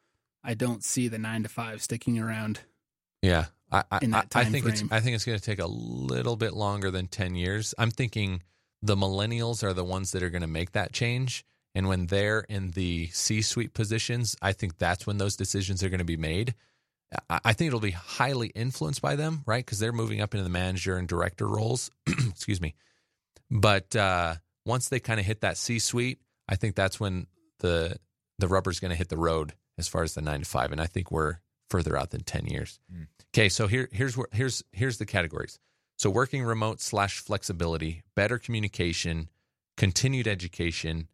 [0.43, 2.59] I don't see the nine to five sticking around.
[3.21, 4.89] Yeah, I I, in that I think it's frame.
[4.91, 7.73] I think it's going to take a little bit longer than ten years.
[7.77, 8.43] I'm thinking
[8.81, 12.41] the millennials are the ones that are going to make that change, and when they're
[12.41, 16.55] in the C-suite positions, I think that's when those decisions are going to be made.
[17.29, 19.63] I, think it'll be highly influenced by them, right?
[19.63, 21.91] Because they're moving up into the manager and director roles.
[22.07, 22.73] Excuse me,
[23.51, 27.27] but uh, once they kind of hit that C-suite, I think that's when
[27.59, 27.97] the
[28.39, 30.81] the rubber's going to hit the road as far as the nine to five, and
[30.81, 31.35] I think we're
[31.69, 32.79] further out than ten years.
[33.35, 35.59] Okay, so here here's where here's here's the categories.
[35.97, 39.29] So working remote slash flexibility, better communication,
[39.77, 41.07] continued education,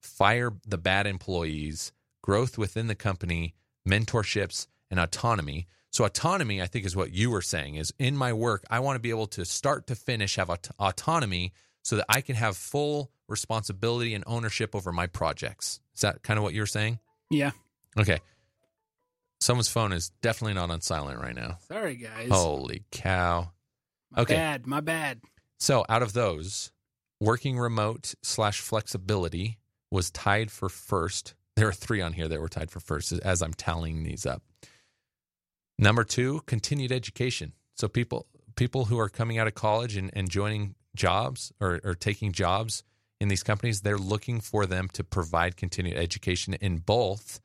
[0.00, 3.54] fire the bad employees, growth within the company,
[3.88, 5.68] mentorships, and autonomy.
[5.90, 7.76] So autonomy, I think, is what you were saying.
[7.76, 10.70] Is in my work, I want to be able to start to finish have aut-
[10.78, 15.80] autonomy, so that I can have full responsibility and ownership over my projects.
[15.94, 16.98] Is that kind of what you're saying?
[17.30, 17.52] Yeah.
[17.98, 18.20] Okay.
[19.40, 21.58] Someone's phone is definitely not on silent right now.
[21.68, 22.28] Sorry, guys.
[22.30, 23.52] Holy cow.
[24.10, 24.34] my okay.
[24.34, 24.66] bad.
[24.66, 25.20] My bad.
[25.58, 26.72] So out of those,
[27.20, 29.58] working remote slash flexibility
[29.90, 31.34] was tied for first.
[31.56, 34.42] There are three on here that were tied for first as I'm tallying these up.
[35.78, 37.52] Number two, continued education.
[37.74, 38.26] So people
[38.56, 42.84] people who are coming out of college and, and joining jobs or, or taking jobs
[43.20, 47.40] in these companies, they're looking for them to provide continued education in both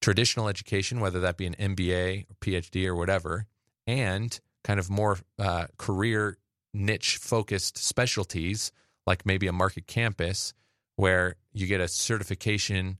[0.00, 3.46] traditional education, whether that be an MBA or PhD or whatever,
[3.86, 6.36] and kind of more uh, career
[6.74, 8.72] niche focused specialties,
[9.06, 10.52] like maybe a market campus,
[10.96, 12.98] where you get a certification,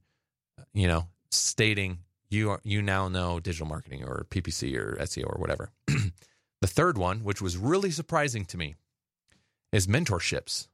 [0.73, 5.39] you know, stating you are, you now know digital marketing or PPC or SEO or
[5.39, 5.71] whatever.
[5.87, 8.75] the third one, which was really surprising to me,
[9.71, 10.67] is mentorships.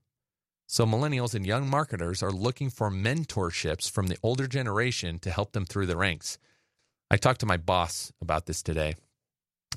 [0.67, 5.51] So millennials and young marketers are looking for mentorships from the older generation to help
[5.51, 6.37] them through the ranks.
[7.11, 8.95] I talked to my boss about this today,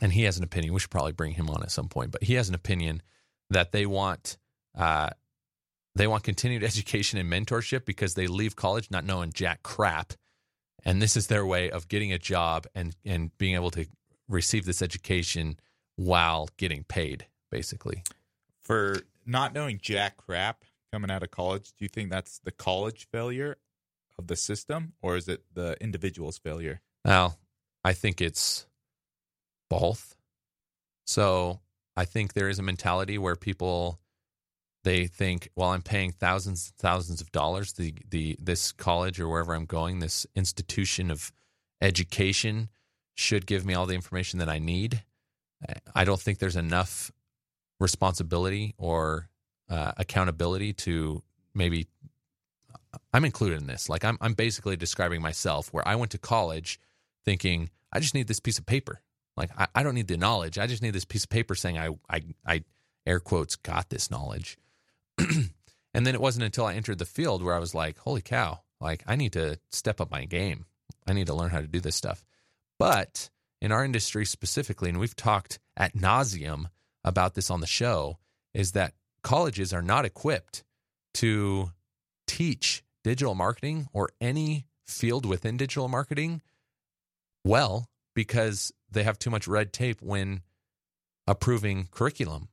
[0.02, 0.74] and he has an opinion.
[0.74, 3.02] We should probably bring him on at some point, but he has an opinion
[3.48, 4.36] that they want
[4.76, 5.10] uh,
[5.94, 10.14] they want continued education and mentorship because they leave college not knowing jack crap,
[10.84, 13.86] and this is their way of getting a job and and being able to
[14.28, 15.58] receive this education
[15.96, 18.02] while getting paid, basically.
[18.62, 23.08] For not knowing jack crap coming out of college, do you think that's the college
[23.10, 23.56] failure
[24.18, 26.80] of the system or is it the individual's failure?
[27.04, 27.38] Well,
[27.84, 28.66] I think it's
[29.68, 30.16] both.
[31.06, 31.60] So
[31.96, 33.98] I think there is a mentality where people
[34.84, 37.74] they think, well, I'm paying thousands and thousands of dollars.
[37.74, 41.32] The the this college or wherever I'm going, this institution of
[41.80, 42.68] education
[43.14, 45.02] should give me all the information that I need.
[45.94, 47.12] I don't think there's enough
[47.78, 49.28] responsibility or
[49.70, 51.22] uh, accountability to
[51.54, 51.88] maybe.
[53.14, 53.88] I'm included in this.
[53.88, 56.78] Like I'm I'm basically describing myself where I went to college
[57.24, 59.00] thinking I just need this piece of paper.
[59.36, 60.58] Like I, I don't need the knowledge.
[60.58, 62.64] I just need this piece of paper saying I I I
[63.06, 64.58] air quotes got this knowledge.
[65.18, 68.60] and then it wasn't until I entered the field where I was like, holy cow,
[68.80, 70.66] like I need to step up my game.
[71.06, 72.24] I need to learn how to do this stuff.
[72.78, 76.66] But in our industry specifically, and we've talked at nauseum
[77.04, 78.18] about this on the show,
[78.54, 80.64] is that colleges are not equipped
[81.14, 81.70] to
[82.26, 86.42] teach digital marketing or any field within digital marketing
[87.44, 90.42] well because they have too much red tape when
[91.26, 92.48] approving curriculum,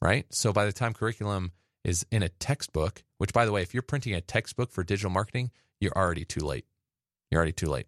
[0.00, 0.26] right?
[0.30, 1.52] So by the time curriculum
[1.84, 5.10] is in a textbook, which by the way, if you're printing a textbook for digital
[5.10, 6.66] marketing, you're already too late.
[7.30, 7.86] You're already too late.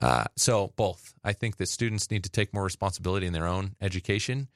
[0.00, 3.76] Uh, so both, I think that students need to take more responsibility in their own
[3.80, 4.48] education,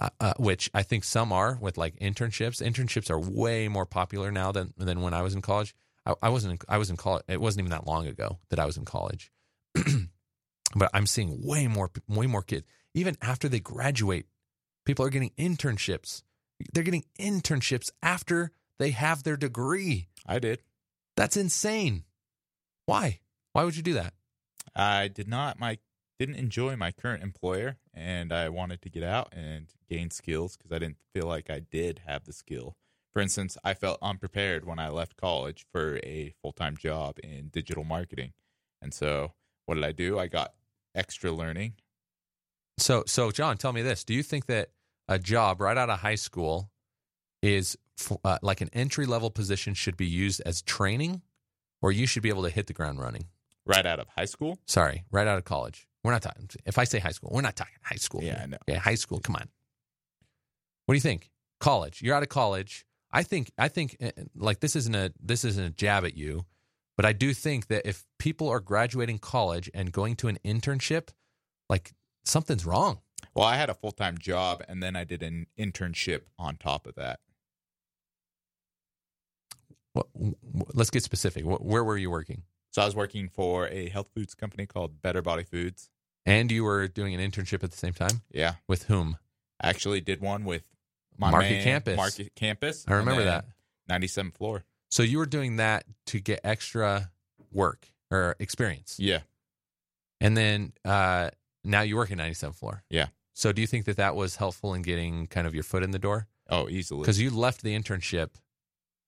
[0.00, 2.62] uh, uh, which I think some are with like internships.
[2.62, 5.74] Internships are way more popular now than than when I was in college.
[6.04, 6.64] I, I wasn't.
[6.68, 7.24] I was in college.
[7.28, 9.30] It wasn't even that long ago that I was in college,
[9.74, 14.26] but I'm seeing way more way more kids even after they graduate.
[14.84, 16.22] People are getting internships.
[16.72, 20.08] They're getting internships after they have their degree.
[20.26, 20.62] I did.
[21.16, 22.04] That's insane.
[22.86, 23.20] Why?
[23.52, 24.14] Why would you do that?
[24.74, 25.78] I did not my
[26.18, 30.72] didn't enjoy my current employer and I wanted to get out and gain skills because
[30.72, 32.76] I didn't feel like I did have the skill.
[33.12, 37.84] For instance, I felt unprepared when I left college for a full-time job in digital
[37.84, 38.32] marketing.
[38.80, 39.32] And so,
[39.66, 40.18] what did I do?
[40.18, 40.54] I got
[40.94, 41.74] extra learning.
[42.78, 44.70] So, so John, tell me this: Do you think that
[45.08, 46.70] a job right out of high school
[47.42, 47.76] is
[48.24, 51.22] uh, like an entry level position should be used as training,
[51.82, 53.24] or you should be able to hit the ground running?
[53.66, 54.58] Right out of high school?
[54.66, 55.86] Sorry, right out of college.
[56.04, 56.48] We're not talking.
[56.64, 58.22] If I say high school, we're not talking high school.
[58.22, 58.40] Yeah.
[58.42, 58.56] I know.
[58.66, 59.20] Yeah, high school.
[59.20, 59.48] Come on.
[60.86, 61.30] What do you think?
[61.60, 62.00] College.
[62.02, 62.86] You're out of college.
[63.12, 63.50] I think.
[63.58, 63.96] I think.
[64.02, 66.46] uh, Like this isn't a this isn't a jab at you,
[66.96, 71.08] but I do think that if people are graduating college and going to an internship,
[71.68, 71.92] like
[72.24, 73.00] something's wrong.
[73.38, 76.96] Well, I had a full-time job and then I did an internship on top of
[76.96, 77.20] that.
[79.92, 81.44] What, w- w- let's get specific.
[81.44, 82.42] Where were you working?
[82.72, 85.88] So I was working for a health foods company called Better Body Foods.
[86.26, 88.54] And you were doing an internship at the same time Yeah.
[88.66, 89.18] with whom?
[89.60, 90.64] I actually did one with
[91.16, 91.96] my Market man, Campus.
[91.96, 92.84] Market Campus.
[92.88, 93.44] I remember that.
[93.86, 94.64] then 97th floor.
[94.90, 97.12] So you were doing that to get extra
[97.52, 99.20] work or experience, Yeah.
[100.20, 101.30] and then uh,
[101.62, 102.82] now you work at 97th floor.
[102.90, 103.06] Yeah.
[103.38, 105.92] So do you think that that was helpful in getting kind of your foot in
[105.92, 106.26] the door?
[106.50, 107.02] Oh, easily.
[107.02, 108.30] Because you left the internship,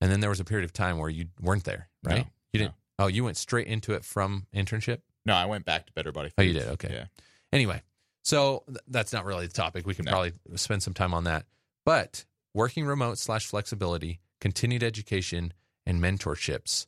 [0.00, 2.26] and then there was a period of time where you weren't there, No, right?
[2.52, 2.74] you didn't.
[2.96, 4.98] Oh, you went straight into it from internship.
[5.26, 6.34] No, I went back to Better Body Foods.
[6.38, 6.68] Oh, you did?
[6.68, 6.90] Okay.
[6.92, 7.04] Yeah.
[7.52, 7.82] Anyway,
[8.22, 9.84] so th- that's not really the topic.
[9.84, 10.12] We can No.
[10.12, 11.44] probably spend some time on that.
[11.84, 12.24] But
[12.54, 15.54] working remote slash flexibility, continued education,
[15.86, 16.86] and mentorships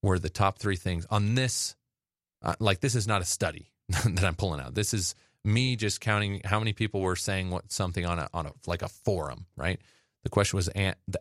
[0.00, 1.74] were the top three things on this.
[2.40, 4.74] Uh, like this is not a study that I'm pulling out.
[4.76, 8.46] This is me just counting how many people were saying what something on a on
[8.46, 9.80] a like a forum, right?
[10.22, 10.70] The question was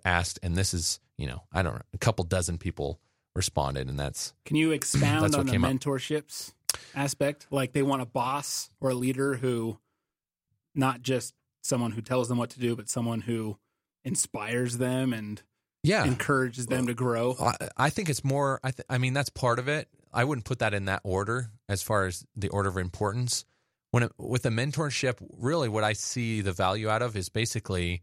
[0.05, 2.99] asked, and this is you know I don't know a couple dozen people
[3.35, 5.71] responded, and that's Can you expound That's on the came up.
[5.71, 6.53] mentorships
[6.95, 7.47] aspect?
[7.49, 9.79] Like they want a boss or a leader who,
[10.75, 13.57] not just someone who tells them what to do, but someone who
[14.03, 15.41] inspires them and
[15.83, 16.05] yeah.
[16.05, 17.35] encourages them to grow.
[17.39, 18.59] I, I think it's more.
[18.63, 19.87] I, th- I mean, that's part of it.
[20.13, 23.45] I wouldn't put that in that order as far as the order of importance.
[23.93, 28.01] When it, with a mentorship, really, what I see the value out of is basically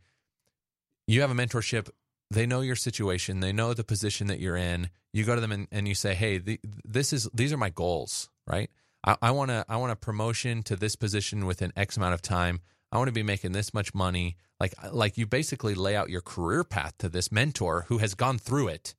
[1.08, 1.90] you have a mentorship.
[2.30, 3.40] They know your situation.
[3.40, 4.90] They know the position that you're in.
[5.12, 7.70] You go to them and, and you say, "Hey, the, this is these are my
[7.70, 8.70] goals, right?
[9.04, 12.22] I, I want to I want a promotion to this position within X amount of
[12.22, 12.60] time.
[12.92, 14.36] I want to be making this much money.
[14.60, 18.38] Like like you basically lay out your career path to this mentor who has gone
[18.38, 18.94] through it,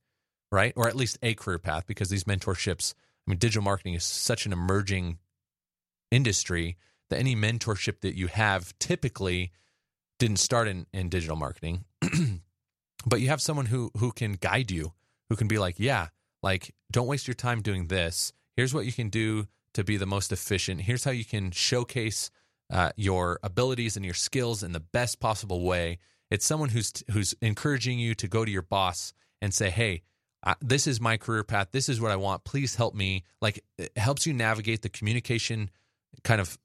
[0.50, 0.74] right?
[0.76, 2.92] Or at least a career path because these mentorships,
[3.26, 5.16] I mean digital marketing is such an emerging
[6.12, 6.76] industry
[7.10, 9.52] that any mentorship that you have typically
[10.18, 11.84] didn't start in, in digital marketing.
[13.06, 14.92] but you have someone who who can guide you,
[15.28, 16.08] who can be like, yeah,
[16.42, 18.32] like don't waste your time doing this.
[18.56, 20.82] Here's what you can do to be the most efficient.
[20.82, 22.30] Here's how you can showcase
[22.70, 25.98] uh, your abilities and your skills in the best possible way.
[26.30, 30.02] It's someone who's who's encouraging you to go to your boss and say, "Hey,
[30.44, 31.68] I, this is my career path.
[31.72, 32.44] This is what I want.
[32.44, 35.70] Please help me." Like it helps you navigate the communication
[36.24, 36.58] kind of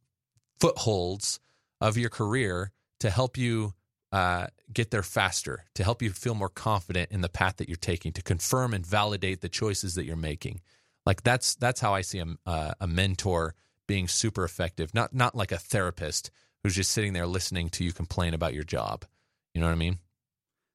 [0.59, 1.39] footholds
[1.81, 3.73] of your career to help you
[4.11, 7.75] uh, get there faster, to help you feel more confident in the path that you're
[7.75, 10.61] taking, to confirm and validate the choices that you're making.
[11.05, 13.55] Like that's that's how I see a uh, a mentor
[13.87, 14.93] being super effective.
[14.93, 16.31] Not not like a therapist
[16.63, 19.05] who's just sitting there listening to you complain about your job.
[19.53, 19.99] You know what I mean?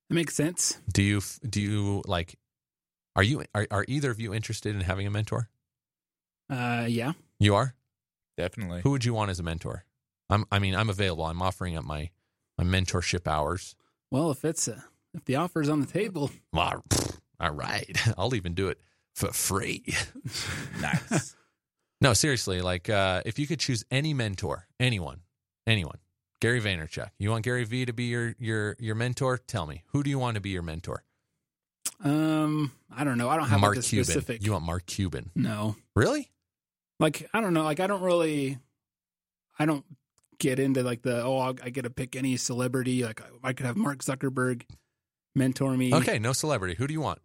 [0.08, 0.78] That makes sense.
[0.90, 2.38] Do you do you like?
[3.14, 5.48] Are you are, are either of you interested in having a mentor?
[6.48, 7.12] Uh, yeah.
[7.38, 7.74] You are.
[8.36, 8.80] Definitely.
[8.82, 9.84] Who would you want as a mentor?
[10.30, 10.44] I'm.
[10.50, 11.24] I mean, I'm available.
[11.24, 12.10] I'm offering up my
[12.58, 13.74] my mentorship hours.
[14.10, 14.80] Well, if it's uh,
[15.14, 16.82] if the offer's on the table, Well,
[17.40, 17.96] all right.
[18.18, 18.78] I'll even do it
[19.14, 19.84] for free.
[20.80, 21.34] nice.
[22.00, 22.60] No, seriously.
[22.62, 25.20] Like, uh, if you could choose any mentor, anyone,
[25.66, 25.98] anyone,
[26.40, 27.10] Gary Vaynerchuk.
[27.18, 29.38] You want Gary V to be your your your mentor?
[29.38, 31.04] Tell me, who do you want to be your mentor?
[32.02, 33.28] Um, I don't know.
[33.28, 34.04] I don't have Mark like a Cuban.
[34.04, 34.44] specific.
[34.44, 35.30] You want Mark Cuban?
[35.34, 36.30] no, Really?
[37.02, 37.64] Like I don't know.
[37.64, 38.58] Like I don't really,
[39.58, 39.84] I don't
[40.38, 43.04] get into like the oh I'll, I get to pick any celebrity.
[43.04, 44.62] Like I, I could have Mark Zuckerberg
[45.34, 45.92] mentor me.
[45.94, 46.74] Okay, no celebrity.
[46.76, 47.18] Who do you want?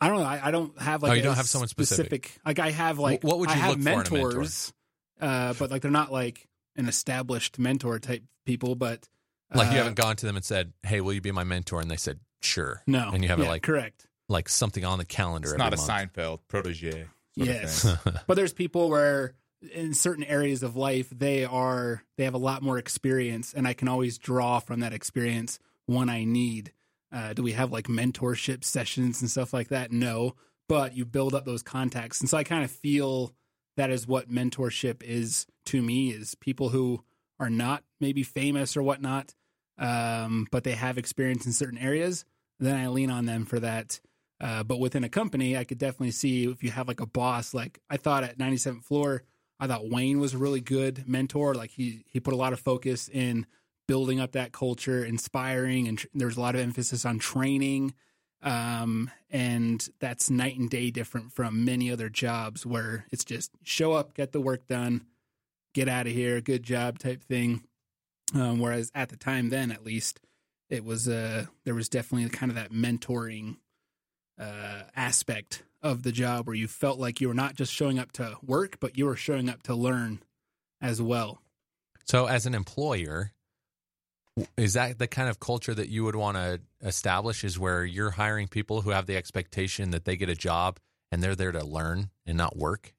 [0.00, 0.24] I don't know.
[0.24, 2.36] I, I don't have like Oh, you don't have someone specific.
[2.44, 4.28] Like I have like what would I you have look for in a mentor?
[4.28, 4.72] mentors,
[5.20, 6.46] uh, but like they're not like
[6.76, 8.74] an established mentor type people.
[8.74, 9.08] But
[9.54, 11.80] Like you uh, haven't gone to them and said, "Hey, will you be my mentor?"
[11.80, 14.06] And they said, "Sure." no, and you have it Yeah, like correct.
[14.28, 15.46] like something on the calendar.
[15.46, 16.12] It's every not a month.
[16.14, 17.06] Seinfeld protege.
[17.36, 17.86] Yes.
[18.26, 19.34] But there's people where
[19.72, 23.74] in certain areas of life they are they have a lot more experience, and I
[23.74, 26.72] can always draw from that experience when I need.
[27.12, 29.92] Uh, do we have like mentorship sessions and stuff like that?
[29.92, 30.34] No,
[30.68, 33.32] but you build up those contacts, and so I kind of feel
[33.76, 37.04] that is what mentorship is to me: is people who
[37.38, 39.34] are not maybe famous or whatnot,
[39.78, 42.24] um, but they have experience in certain areas.
[42.58, 44.00] Then I lean on them for that.
[44.40, 47.54] Uh, but within a company, I could definitely see if you have like a boss.
[47.54, 49.22] Like I thought at 97th floor,
[49.58, 51.54] I thought Wayne was a really good mentor.
[51.54, 53.46] Like he he put a lot of focus in
[53.88, 57.94] building up that culture, inspiring, and tr- there's a lot of emphasis on training.
[58.42, 63.92] Um, and that's night and day different from many other jobs where it's just show
[63.92, 65.06] up, get the work done,
[65.74, 67.62] get out of here, good job type thing.
[68.34, 70.20] Um, whereas at the time then, at least,
[70.68, 73.56] it was uh there was definitely kind of that mentoring
[74.38, 78.12] uh, aspect of the job where you felt like you were not just showing up
[78.12, 80.20] to work, but you were showing up to learn
[80.80, 81.40] as well.
[82.04, 83.32] So, as an employer,
[84.56, 87.44] is that the kind of culture that you would want to establish?
[87.44, 90.78] Is where you're hiring people who have the expectation that they get a job
[91.10, 92.92] and they're there to learn and not work?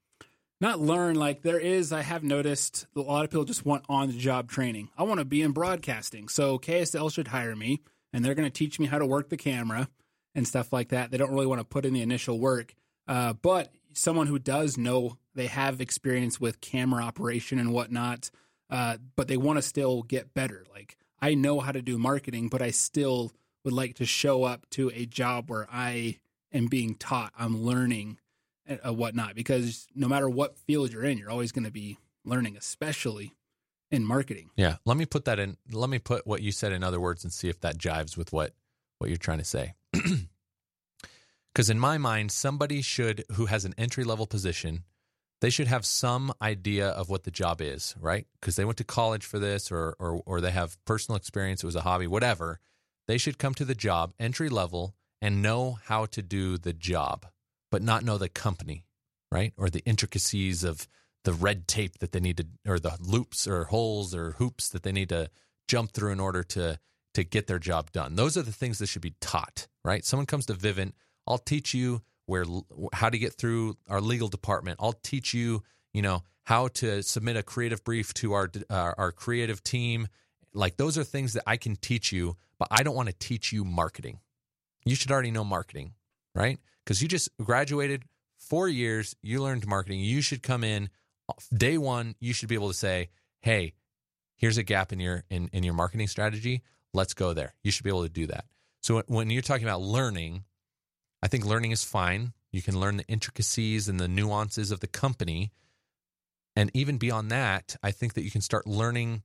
[0.60, 4.08] Not learn, like there is, I have noticed a lot of people just want on
[4.08, 4.88] the job training.
[4.98, 6.28] I want to be in broadcasting.
[6.28, 7.80] So KSL should hire me
[8.12, 9.88] and they're going to teach me how to work the camera
[10.34, 11.10] and stuff like that.
[11.10, 12.74] They don't really want to put in the initial work.
[13.06, 18.30] Uh, but someone who does know they have experience with camera operation and whatnot,
[18.70, 20.64] uh, but they want to still get better.
[20.70, 23.32] Like I know how to do marketing, but I still
[23.64, 26.18] would like to show up to a job where I
[26.52, 28.18] am being taught, I'm learning
[28.66, 29.34] and uh, whatnot.
[29.34, 33.32] Because no matter what field you're in, you're always going to be learning, especially
[33.90, 34.50] in marketing.
[34.56, 34.76] Yeah.
[34.84, 35.56] Let me put that in.
[35.70, 38.32] Let me put what you said in other words and see if that jives with
[38.32, 38.52] what
[38.98, 39.74] what you're trying to say.
[41.58, 44.84] Because in my mind, somebody should who has an entry level position,
[45.40, 48.28] they should have some idea of what the job is, right?
[48.40, 51.64] Because they went to college for this, or or or they have personal experience.
[51.64, 52.60] It was a hobby, whatever.
[53.08, 57.26] They should come to the job entry level and know how to do the job,
[57.72, 58.84] but not know the company,
[59.32, 59.52] right?
[59.56, 60.86] Or the intricacies of
[61.24, 64.84] the red tape that they need to, or the loops or holes or hoops that
[64.84, 65.28] they need to
[65.66, 66.78] jump through in order to
[67.14, 68.14] to get their job done.
[68.14, 70.04] Those are the things that should be taught, right?
[70.04, 70.92] Someone comes to Vivint,
[71.26, 72.44] I'll teach you where
[72.92, 74.78] how to get through our legal department.
[74.82, 75.62] I'll teach you,
[75.94, 80.08] you know, how to submit a creative brief to our our, our creative team.
[80.52, 83.50] Like those are things that I can teach you, but I don't want to teach
[83.50, 84.20] you marketing.
[84.84, 85.94] You should already know marketing,
[86.34, 86.58] right?
[86.84, 88.04] Because you just graduated
[88.36, 90.00] four years, you learned marketing.
[90.00, 90.90] You should come in
[91.30, 92.14] uh, day one.
[92.20, 93.08] You should be able to say,
[93.40, 93.72] "Hey,
[94.36, 96.62] here's a gap in your in, in your marketing strategy.
[96.92, 98.44] Let's go there." You should be able to do that.
[98.88, 100.44] So when you're talking about learning,
[101.22, 102.32] I think learning is fine.
[102.52, 105.52] You can learn the intricacies and the nuances of the company.
[106.56, 109.24] And even beyond that, I think that you can start learning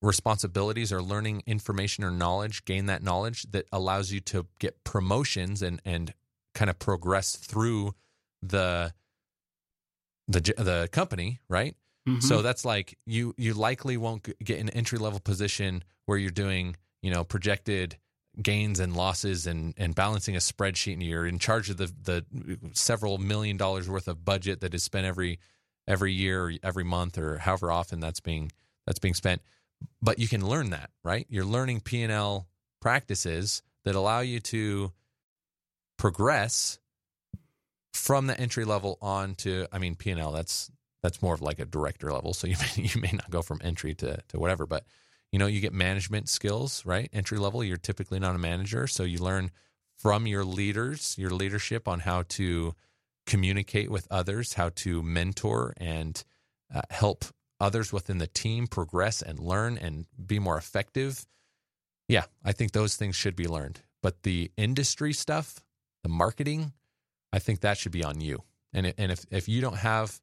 [0.00, 5.60] responsibilities or learning information or knowledge, gain that knowledge that allows you to get promotions
[5.60, 6.14] and and
[6.54, 7.96] kind of progress through
[8.42, 8.94] the
[10.28, 11.74] the the company, right?
[12.08, 12.22] Mhm.
[12.22, 16.76] So that's like you you likely won't get an entry level position where you're doing,
[17.02, 17.98] you know, projected
[18.42, 22.24] gains and losses and and balancing a spreadsheet and you're in charge of the the
[22.72, 25.38] several million dollars worth of budget that is spent every
[25.86, 28.50] every year every month or however often that's being
[28.86, 29.42] that's being spent.
[30.02, 31.26] But you can learn that right?
[31.28, 32.46] You're learning p&l
[32.80, 34.92] practices that allow you to
[35.96, 36.78] progress
[37.92, 40.70] from the entry level on to i mean p&l that's
[41.02, 42.34] that's more of like a director level.
[42.34, 44.84] So you may you may not go from entry to to whatever but
[45.32, 47.08] you know you get management skills right?
[47.12, 48.86] Entry level you're typically not a manager.
[48.86, 49.50] So you learn
[49.98, 52.74] from your leaders your leadership on how to
[53.26, 56.24] communicate with others how to mentor and
[56.74, 57.24] uh, help
[57.60, 61.26] others within the team progress and learn and be more effective.
[62.08, 63.80] Yeah i think those things should be learned.
[64.02, 65.62] But the industry stuff
[66.02, 66.72] the marketing
[67.32, 68.42] i think that should be on you.
[68.72, 70.20] And and if if you don't have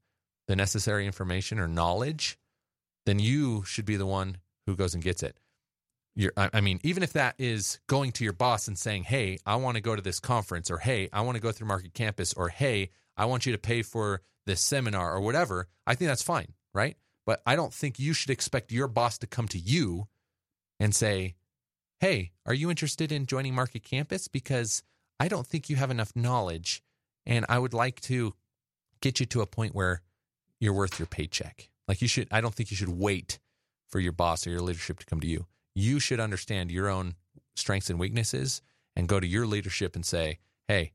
[0.48, 2.38] the necessary information or knowledge
[3.06, 5.38] then you should be the one who goes and gets it.
[6.16, 9.38] You're, I I mean, even if that is going to your boss and saying, "Hey,
[9.46, 11.94] I want to go to this conference," or "Hey, I want to go through Market
[11.94, 16.10] Campus," or "Hey, I want you to pay for this seminar," or whatever, I think
[16.10, 16.98] that's fine, right?
[17.26, 20.08] But I don't think you should expect your boss to come to you
[20.80, 21.36] and say,
[22.00, 24.28] "Hey, are you interested in joining Market Campus?
[24.28, 24.84] Because
[25.20, 26.82] I don't think you have enough knowledge,
[27.26, 28.36] and I would like to
[29.02, 30.02] get you to a point where
[30.60, 33.40] you're worth your paycheck." Like you should, I don't think you should wait
[33.88, 35.46] for your boss or your leadership to come to you.
[35.74, 37.16] You should understand your own
[37.56, 38.62] strengths and weaknesses
[38.96, 40.94] and go to your leadership and say, "Hey,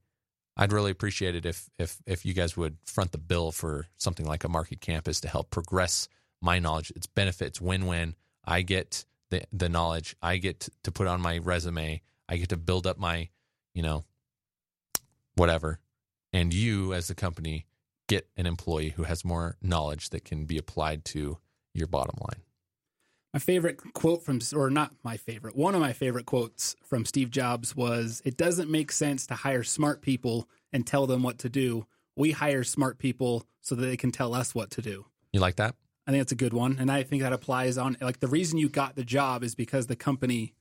[0.56, 4.26] I'd really appreciate it if if if you guys would front the bill for something
[4.26, 6.08] like a market campus to help progress
[6.42, 6.92] my knowledge.
[6.96, 8.14] It's benefits win-win.
[8.44, 10.16] I get the the knowledge.
[10.22, 12.02] I get to put on my resume.
[12.28, 13.28] I get to build up my,
[13.74, 14.04] you know,
[15.34, 15.80] whatever.
[16.32, 17.66] And you as the company
[18.08, 21.38] get an employee who has more knowledge that can be applied to
[21.72, 22.42] your bottom line.
[23.32, 27.30] My favorite quote from, or not my favorite, one of my favorite quotes from Steve
[27.30, 31.48] Jobs was It doesn't make sense to hire smart people and tell them what to
[31.48, 31.86] do.
[32.16, 35.06] We hire smart people so that they can tell us what to do.
[35.32, 35.76] You like that?
[36.06, 36.76] I think that's a good one.
[36.80, 39.86] And I think that applies on, like, the reason you got the job is because
[39.86, 40.54] the company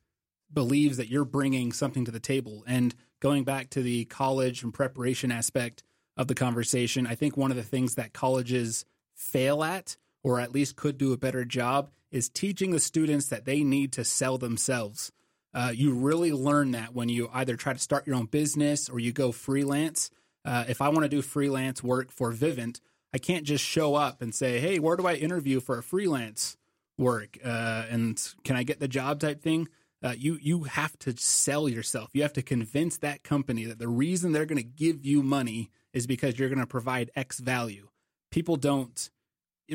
[0.53, 2.63] believes that you're bringing something to the table.
[2.67, 5.81] And going back to the college and preparation aspect
[6.17, 10.53] of the conversation, I think one of the things that colleges fail at, or at
[10.53, 14.37] least could do a better job, is teaching the students that they need to sell
[14.37, 15.11] themselves.
[15.53, 18.99] Uh, you really learn that when you either try to start your own business or
[18.99, 20.11] you go freelance.
[20.45, 22.79] Uh, if I want to do freelance work for Vivint,
[23.13, 26.57] I can't just show up and say, "Hey, where do I interview for a freelance
[26.97, 29.67] work?" Uh, and can I get the job type thing?
[30.01, 32.11] Uh, you you have to sell yourself.
[32.13, 35.71] You have to convince that company that the reason they're going to give you money
[35.93, 37.89] is because you're going to provide X value.
[38.31, 39.09] People don't.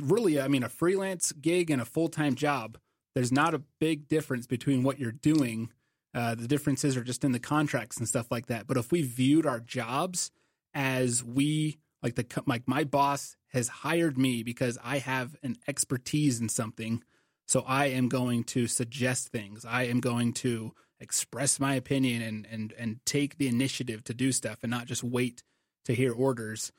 [0.03, 2.79] Really, I mean, a freelance gig and a full time job.
[3.15, 5.71] There's not a big difference between what you're doing.
[6.15, 8.67] Uh, the differences are just in the contracts and stuff like that.
[8.67, 10.31] But if we viewed our jobs
[10.75, 16.41] as we like the like my boss has hired me because I have an expertise
[16.41, 17.03] in something,
[17.47, 19.65] so I am going to suggest things.
[19.65, 24.33] I am going to express my opinion and and and take the initiative to do
[24.33, 25.43] stuff and not just wait
[25.85, 26.73] to hear orders.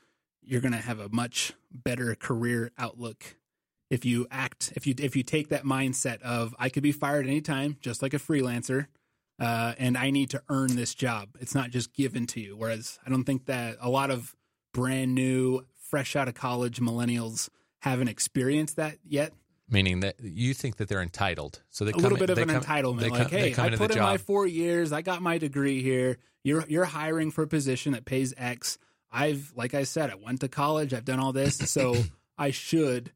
[0.48, 3.36] You're going to have a much better career outlook
[3.90, 7.26] if you act if you if you take that mindset of I could be fired
[7.28, 8.88] anytime, just like a freelancer,
[9.40, 11.30] uh, and I need to earn this job.
[11.40, 12.56] It's not just given to you.
[12.58, 14.36] Whereas I don't think that a lot of
[14.74, 19.34] brand new, fresh out of college millennials haven't experienced that yet.
[19.70, 21.62] Meaning that you think that they're entitled.
[21.70, 23.62] So they A come little in- bit of an come- entitlement, like, come- they hey,
[23.64, 26.18] I put in my four years, I got my degree here.
[26.44, 28.78] You're you're hiring for a position that pays X.
[29.16, 30.94] I've, like I said, I went to college.
[30.94, 31.96] I've done all this, so
[32.38, 33.12] I should.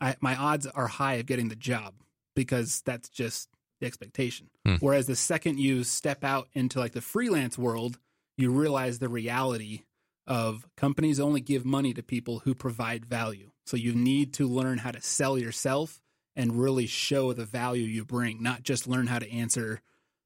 [0.00, 1.94] I, my odds are high of getting the job
[2.34, 3.48] because that's just
[3.80, 4.48] the expectation.
[4.64, 4.76] Hmm.
[4.80, 7.98] Whereas the second you step out into like the freelance world,
[8.36, 9.82] you realize the reality
[10.26, 13.50] of companies only give money to people who provide value.
[13.66, 16.00] So you need to learn how to sell yourself
[16.34, 19.80] and really show the value you bring, not just learn how to answer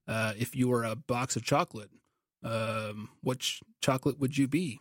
[0.07, 1.91] uh, if you were a box of chocolate,
[2.43, 4.81] um, which chocolate would you be?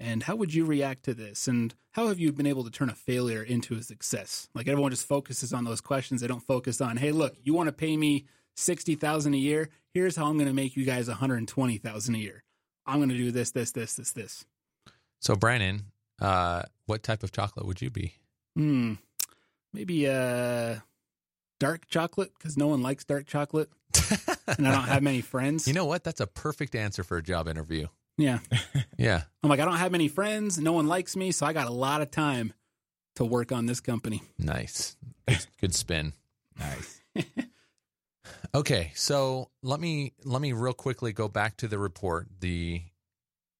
[0.00, 1.48] And how would you react to this?
[1.48, 4.48] And how have you been able to turn a failure into a success?
[4.54, 6.20] Like everyone just focuses on those questions.
[6.20, 9.70] They don't focus on, hey, look, you want to pay me sixty thousand a year?
[9.92, 12.44] Here's how I'm going to make you guys one hundred twenty thousand a year.
[12.86, 14.44] I'm going to do this, this, this, this, this.
[15.20, 15.86] So Brandon,
[16.20, 18.14] uh, what type of chocolate would you be?
[18.56, 18.94] Hmm.
[19.74, 20.76] Maybe uh,
[21.60, 23.68] dark chocolate because no one likes dark chocolate,
[24.46, 25.68] and I don't have many friends.
[25.68, 26.04] You know what?
[26.04, 27.88] That's a perfect answer for a job interview.
[28.18, 28.40] Yeah.
[28.98, 29.22] Yeah.
[29.44, 30.58] I'm like, I don't have many friends.
[30.58, 32.52] No one likes me, so I got a lot of time
[33.14, 34.22] to work on this company.
[34.36, 34.96] Nice.
[35.28, 36.14] Good, good spin.
[36.58, 37.00] Nice.
[38.54, 42.82] Okay, so let me let me real quickly go back to the report, the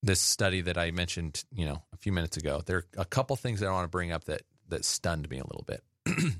[0.01, 2.61] this study that I mentioned, you know, a few minutes ago.
[2.65, 5.37] There are a couple things that I want to bring up that that stunned me
[5.37, 5.83] a little bit.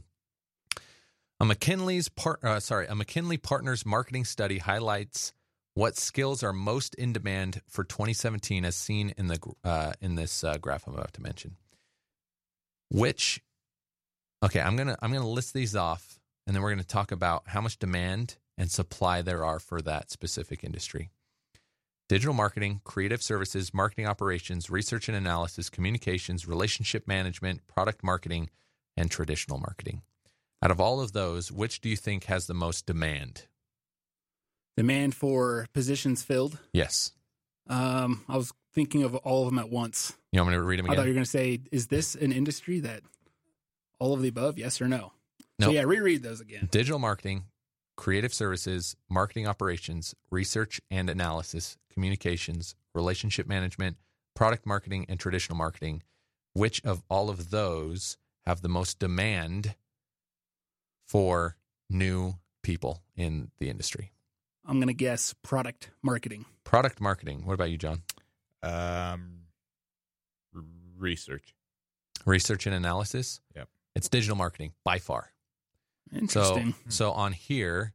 [1.39, 5.33] a McKinley's part, uh, sorry, a McKinley Partners marketing study highlights
[5.79, 10.43] what skills are most in demand for 2017, as seen in the uh, in this
[10.43, 11.55] uh, graph I'm about to mention.
[12.89, 13.41] Which,
[14.43, 17.61] okay, I'm gonna I'm gonna list these off, and then we're gonna talk about how
[17.61, 21.11] much demand and supply there are for that specific industry.
[22.09, 28.49] Digital marketing, creative services, marketing operations, research and analysis, communications, relationship management, product marketing,
[28.97, 30.01] and traditional marketing.
[30.61, 33.43] Out of all of those, which do you think has the most demand?
[34.77, 36.57] Demand for positions filled.
[36.73, 37.11] Yes.
[37.69, 40.13] Um, I was thinking of all of them at once.
[40.31, 42.15] You want me to read them I thought you were going to say, is this
[42.15, 43.01] an industry that
[43.99, 44.57] all of the above?
[44.57, 45.11] Yes or no?
[45.59, 45.73] So Nope.
[45.73, 46.69] yeah, reread those again.
[46.71, 47.43] digital marketing,
[47.97, 53.97] creative services, marketing operations, research and analysis, communications, relationship management,
[54.35, 56.03] product marketing, and traditional marketing.
[56.53, 59.75] Which of all of those have the most demand
[61.05, 61.57] for
[61.89, 64.11] new people in the industry?
[64.69, 66.45] I'm gonna guess product marketing.
[66.63, 67.43] Product marketing.
[67.45, 68.03] What about you, John?
[68.61, 69.39] Um,
[70.55, 70.61] r-
[70.95, 71.55] research.
[72.25, 73.41] Research and analysis.
[73.55, 73.67] Yep.
[73.95, 75.31] It's digital marketing by far.
[76.13, 76.75] Interesting.
[76.87, 77.93] So, so on here,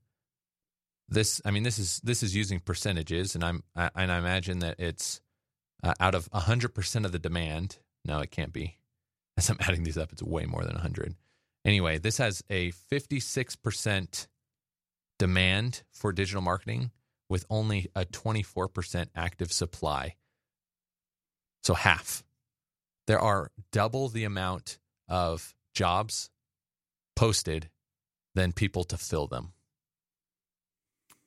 [1.08, 4.58] this I mean this is this is using percentages, and I'm I, and I imagine
[4.58, 5.20] that it's
[5.84, 7.78] uh, out of hundred percent of the demand.
[8.04, 8.78] No, it can't be.
[9.36, 11.14] As I'm adding these up, it's way more than hundred.
[11.64, 14.26] Anyway, this has a fifty six percent
[15.18, 16.90] demand for digital marketing
[17.28, 20.14] with only a twenty four percent active supply.
[21.62, 22.24] So half.
[23.06, 26.30] There are double the amount of jobs
[27.16, 27.68] posted
[28.34, 29.52] than people to fill them.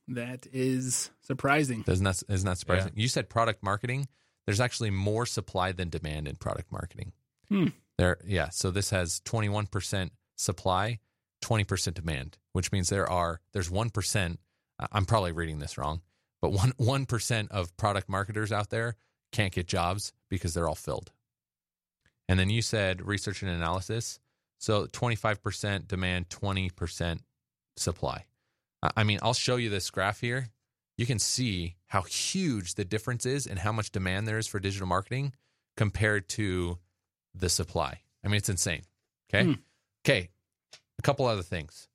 [0.08, 1.82] that is surprising.
[1.82, 2.94] Doesn't that isn't that surprising?
[2.96, 4.08] You said product marketing.
[4.46, 7.12] There's actually more supply than demand in product marketing.
[7.50, 7.68] Hmm.
[7.98, 8.50] There, yeah.
[8.50, 11.00] So this has 21% supply,
[11.42, 14.40] 20% demand, which means there are there's one percent.
[14.92, 16.02] I'm probably reading this wrong,
[16.42, 18.96] but one one percent of product marketers out there
[19.32, 21.12] can't get jobs because they're all filled.
[22.28, 24.20] And then you said research and analysis.
[24.60, 27.20] So 25% demand, 20%
[27.76, 28.26] supply.
[28.96, 30.50] I mean, I'll show you this graph here.
[30.98, 34.60] You can see how huge the difference is and how much demand there is for
[34.60, 35.34] digital marketing
[35.76, 36.80] compared to
[37.36, 38.02] the supply.
[38.24, 38.82] I mean, it's insane.
[39.30, 39.46] Okay.
[39.46, 39.54] Hmm.
[40.06, 40.30] Okay.
[41.00, 41.88] A couple other things.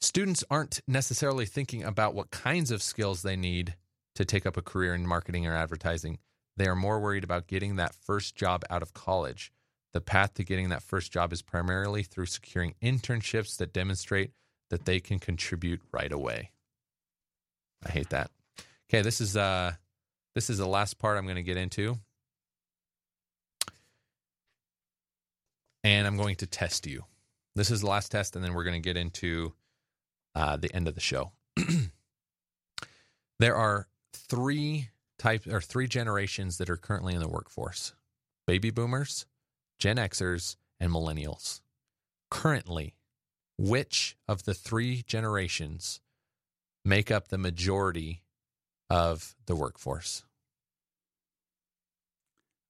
[0.00, 3.76] Students aren't necessarily thinking about what kinds of skills they need
[4.16, 6.18] to take up a career in marketing or advertising.
[6.56, 9.52] They are more worried about getting that first job out of college.
[9.92, 14.32] The path to getting that first job is primarily through securing internships that demonstrate
[14.70, 16.50] that they can contribute right away.
[17.84, 18.30] I hate that.
[18.88, 19.72] Okay, this is uh
[20.34, 21.98] this is the last part I'm going to get into.
[25.84, 27.04] And I'm going to test you.
[27.54, 29.52] This is the last test and then we're going to get into
[30.34, 31.32] uh, the end of the show.
[33.38, 34.88] there are three
[35.18, 37.94] types or three generations that are currently in the workforce.
[38.46, 39.26] Baby boomers,
[39.78, 41.60] Gen Xers, and millennials.
[42.30, 42.96] Currently,
[43.58, 46.00] which of the three generations
[46.84, 48.22] make up the majority
[48.90, 50.24] of the workforce?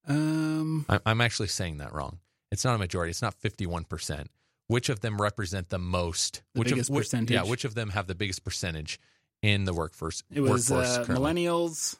[0.06, 2.18] Um, I'm actually saying that wrong.
[2.50, 3.10] It's not a majority.
[3.10, 4.26] It's not 51%.
[4.72, 6.42] Which of them represent the most?
[6.54, 7.34] The which biggest of, which- percentage?
[7.34, 8.98] Yeah, which of them have the biggest percentage
[9.42, 10.22] in the workforce?
[10.32, 11.96] it was workforce uh, millennials.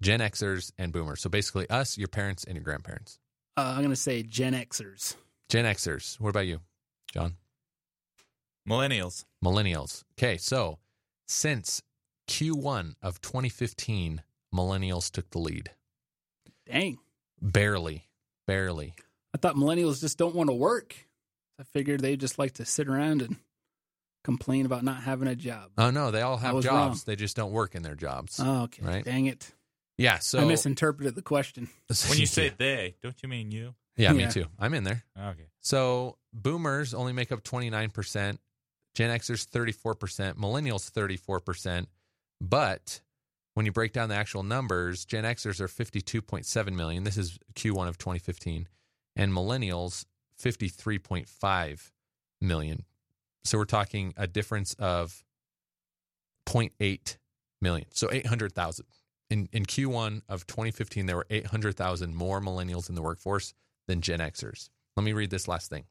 [0.00, 1.20] Gen Xers, and Boomers.
[1.20, 3.20] So basically, us, your parents, and your grandparents.
[3.56, 5.14] Uh, I'm gonna say Gen Xers.
[5.48, 6.18] Gen Xers.
[6.20, 6.60] What about you,
[7.12, 7.34] John?
[8.68, 9.24] Millennials.
[9.44, 10.02] Millennials.
[10.18, 10.78] Okay, so
[11.26, 11.82] since
[12.28, 15.70] Q1 of 2015, millennials took the lead.
[16.66, 16.98] Dang,
[17.40, 18.08] Barely,
[18.46, 18.94] barely.
[19.32, 20.96] I thought millennials just don't want to work.
[21.58, 23.36] I figured they just like to sit around and
[24.24, 25.70] complain about not having a job.
[25.78, 26.66] Oh no, they all have jobs.
[26.66, 27.00] wrong.
[27.06, 28.40] They just don't work in their jobs.
[28.42, 29.04] Oh, okay, Right.
[29.04, 29.52] dang it!
[29.96, 30.18] yeah.
[30.18, 31.68] So I misinterpreted the question.
[32.08, 33.74] When you say they, don't you mean you?
[33.96, 34.46] yeah, me too.
[34.58, 35.04] I'm in there.
[35.16, 35.46] Oh, okay.
[35.60, 38.38] So boomers only make up 29%,
[38.94, 41.86] Gen Xers 34%, millennials 34%.
[42.40, 43.00] But
[43.54, 47.02] when you break down the actual numbers, Gen Xers are 52.7 million.
[47.02, 48.68] This is Q1 of 2015.
[49.16, 50.04] And millennials
[50.42, 51.90] 53.5
[52.40, 52.84] million.
[53.44, 55.24] So we're talking a difference of
[56.46, 57.16] 0.8
[57.60, 57.86] million.
[57.92, 58.86] So 800,000.
[59.30, 63.52] In in Q1 of 2015 there were 800,000 more millennials in the workforce
[63.86, 64.70] than Gen Xers.
[64.96, 65.84] Let me read this last thing.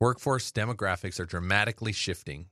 [0.00, 2.46] Workforce demographics are dramatically shifting.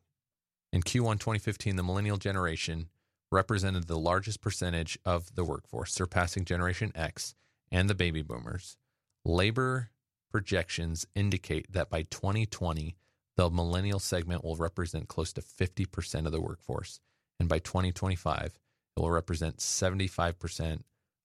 [0.70, 2.90] In Q1 2015, the millennial generation
[3.32, 7.34] represented the largest percentage of the workforce, surpassing Generation X
[7.70, 8.76] and the baby boomers.
[9.24, 9.90] Labor
[10.30, 12.96] projections indicate that by 2020,
[13.36, 17.00] the millennial segment will represent close to 50% of the workforce.
[17.38, 18.58] And by 2025,
[18.96, 20.82] it will represent 75%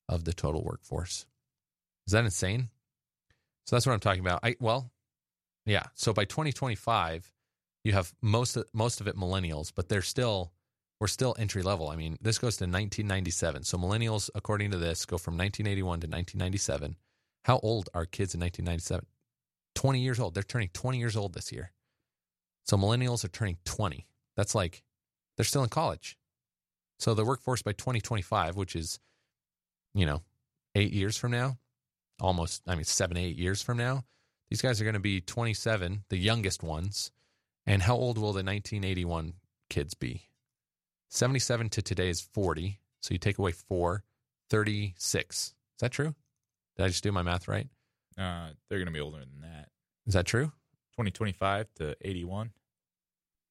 [0.08, 1.26] of the total workforce.
[2.06, 2.70] Is that insane?
[3.66, 4.41] So that's what I'm talking about.
[4.43, 4.91] I well,
[5.66, 5.84] yeah.
[5.95, 7.32] So by 2025,
[7.84, 10.51] you have most of, most of it millennials, but they're still
[10.99, 11.89] we're still entry level.
[11.89, 13.64] I mean, this goes to 1997.
[13.64, 16.95] So millennials, according to this, go from 1981 to 1997.
[17.43, 19.05] How old are kids in 1997?
[19.75, 20.33] 20 years old.
[20.33, 21.71] They're turning 20 years old this year.
[22.65, 24.07] So millennials are turning 20.
[24.35, 24.83] That's like
[25.35, 26.17] they're still in college.
[26.99, 28.99] So the workforce by 2025, which is,
[29.93, 30.21] you know,
[30.75, 31.57] eight years from now,
[32.21, 34.03] almost, I mean, seven, eight years from now,
[34.49, 37.11] These guys are going to be 27, the youngest ones.
[37.65, 39.33] And how old will the 1981
[39.69, 40.29] kids be?
[41.09, 42.79] 77 to today is 40.
[43.01, 44.03] So you take away four,
[44.49, 45.35] 36.
[45.37, 46.13] Is that true?
[46.78, 47.67] Did I just do my math right?
[48.17, 49.69] Uh, they're going to be older than that.
[50.05, 50.45] Is that true?
[50.93, 52.51] 2025 to 81.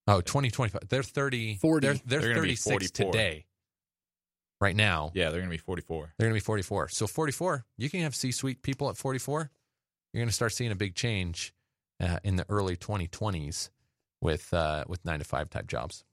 [0.08, 0.88] Oh, 2025.
[0.88, 1.56] They're 30.
[1.56, 1.86] 40.
[1.86, 3.12] They're, they're, They're gonna be 36 44.
[3.12, 3.46] today.
[4.60, 5.10] Right now.
[5.14, 6.14] Yeah, they're going to be 44.
[6.16, 6.88] They're going to be 44.
[6.88, 9.50] So 44, you can have C-suite people at 44.
[10.12, 11.52] You're going to start seeing a big change
[12.00, 13.70] uh, in the early 2020s
[14.20, 16.04] with uh, with nine to five type jobs.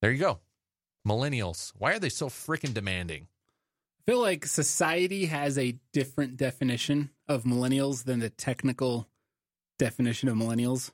[0.00, 0.40] There you go.
[1.06, 1.72] Millennials.
[1.76, 3.28] Why are they so freaking demanding?
[4.06, 9.08] I feel like society has a different definition of millennials than the technical
[9.80, 10.92] definition of millennials.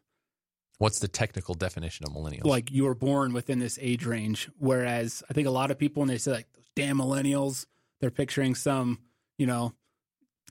[0.78, 2.46] What's the technical definition of millennials?
[2.46, 4.48] Like you were born within this age range.
[4.58, 7.66] Whereas I think a lot of people, when they say like damn millennials,
[8.00, 8.98] they're picturing some,
[9.36, 9.74] you know,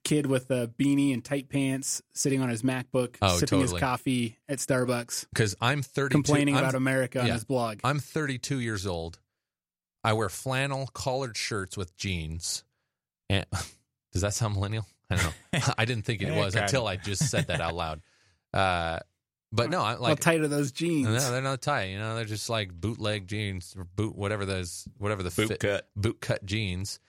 [0.04, 4.38] kid with a beanie and tight pants sitting on his MacBook, Oh, sipping his coffee
[4.48, 6.14] at Starbucks, because I'm 32.
[6.14, 7.80] complaining I'm, about America on his blog.
[7.84, 9.20] I'm 32 years old.
[10.04, 12.64] I wear flannel collared shirts with jeans.
[13.30, 13.46] And
[14.12, 14.86] does that sound millennial?
[15.10, 15.60] I don't know.
[15.78, 16.66] I didn't think it was kinda.
[16.66, 18.02] until I just said that out loud.
[18.54, 19.00] Uh,
[19.54, 21.08] but no, I How like how tight are those jeans?
[21.08, 21.86] No, they're not tight.
[21.92, 25.60] You know, they're just like bootleg jeans or boot whatever those whatever the Boot fit,
[25.62, 25.88] cut.
[25.96, 27.00] boot cut jeans.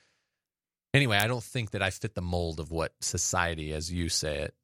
[0.95, 4.38] Anyway, I don't think that I fit the mold of what society, as you say
[4.43, 4.55] it,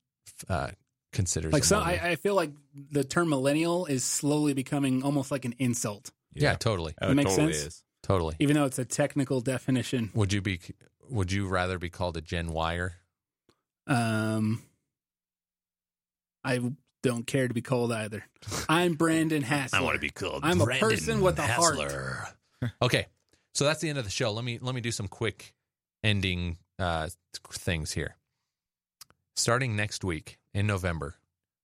[0.49, 0.68] uh,
[1.12, 1.53] considers.
[1.53, 1.99] like a so, I.
[2.11, 2.53] I feel like
[2.93, 7.14] the term millennial is slowly becoming almost like an insult, yeah, totally, Oh, That it
[7.16, 7.66] makes totally sense?
[7.66, 7.85] is.
[8.09, 8.35] Totally.
[8.39, 10.11] even though it's a technical definition.
[10.15, 10.61] Would you be?
[11.11, 12.95] Would you rather be called a Gen Yer?
[13.87, 14.63] Um,
[16.45, 16.61] I
[17.03, 18.25] don't care to be called either.
[18.69, 19.79] I'm Brandon Hassler.
[19.79, 20.41] I want to be called.
[20.43, 22.35] I'm a person with a heart.
[22.83, 23.07] okay,
[23.55, 24.33] so that's the end of the show.
[24.33, 25.55] Let me let me do some quick
[26.03, 27.09] ending uh,
[27.51, 28.17] things here.
[29.37, 31.17] Starting next week in November,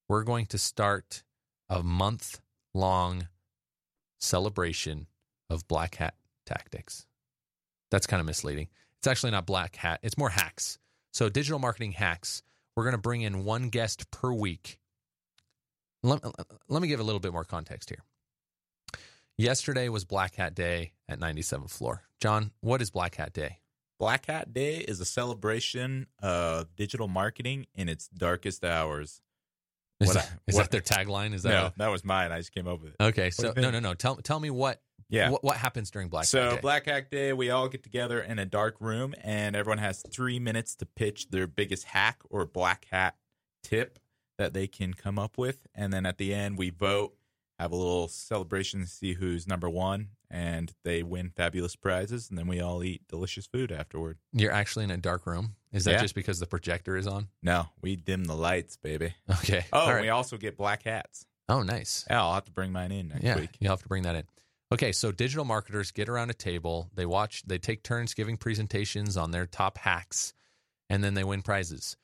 [0.08, 1.24] we're going to start
[1.68, 2.40] a month
[2.72, 3.28] long
[4.20, 5.06] celebration
[5.50, 6.14] of black hat
[6.44, 7.06] tactics.
[7.90, 8.68] That's kind of misleading.
[8.98, 10.78] It's actually not black hat, it's more hacks.
[11.12, 12.42] So, digital marketing hacks.
[12.76, 14.78] We're going to bring in one guest per week.
[16.02, 16.20] Let,
[16.68, 18.02] let me give a little bit more context here.
[19.36, 22.02] Yesterday was Black Hat Day at 97th floor.
[22.20, 23.58] John, what is Black Hat Day?
[23.98, 29.20] Black Hat Day is a celebration of digital marketing in its darkest hours.
[30.00, 31.32] Is, What that, what- that their tagline?
[31.32, 32.32] Is that no, what- that was mine.
[32.32, 33.02] I just came up with it.
[33.02, 33.30] okay?
[33.30, 33.94] So no, no, no.
[33.94, 35.30] Tell tell me what Yeah.
[35.30, 36.60] what, what happens during Black so Hat Day.
[36.60, 40.38] Black Hack Day, we all get together in a dark room, and everyone has three
[40.38, 43.16] minutes to pitch their biggest hack or black hat
[43.62, 43.98] tip
[44.38, 47.14] that they can come up with, and then at the end we vote,
[47.58, 52.36] have a little celebration to see who's number one, and they win fabulous prizes, and
[52.36, 54.18] then we all eat delicious food afterward.
[54.32, 55.54] You're actually in a dark room.
[55.72, 56.00] Is that Yeah.
[56.02, 57.28] just because the projector is on?
[57.42, 59.14] No, we dim the lights, baby.
[59.30, 59.64] Okay.
[59.72, 60.02] Oh, right.
[60.02, 61.26] we also get black hats.
[61.48, 62.04] oh, nice.
[62.10, 63.50] Yeah, I'll have to bring mine in next yeah, week.
[63.60, 64.24] you'll have to bring that in.
[64.72, 66.90] Okay, so digital marketers get around a table.
[66.94, 67.42] They watch.
[67.46, 70.32] They take turns giving presentations on their top hacks,
[70.88, 71.96] and then they win prizes.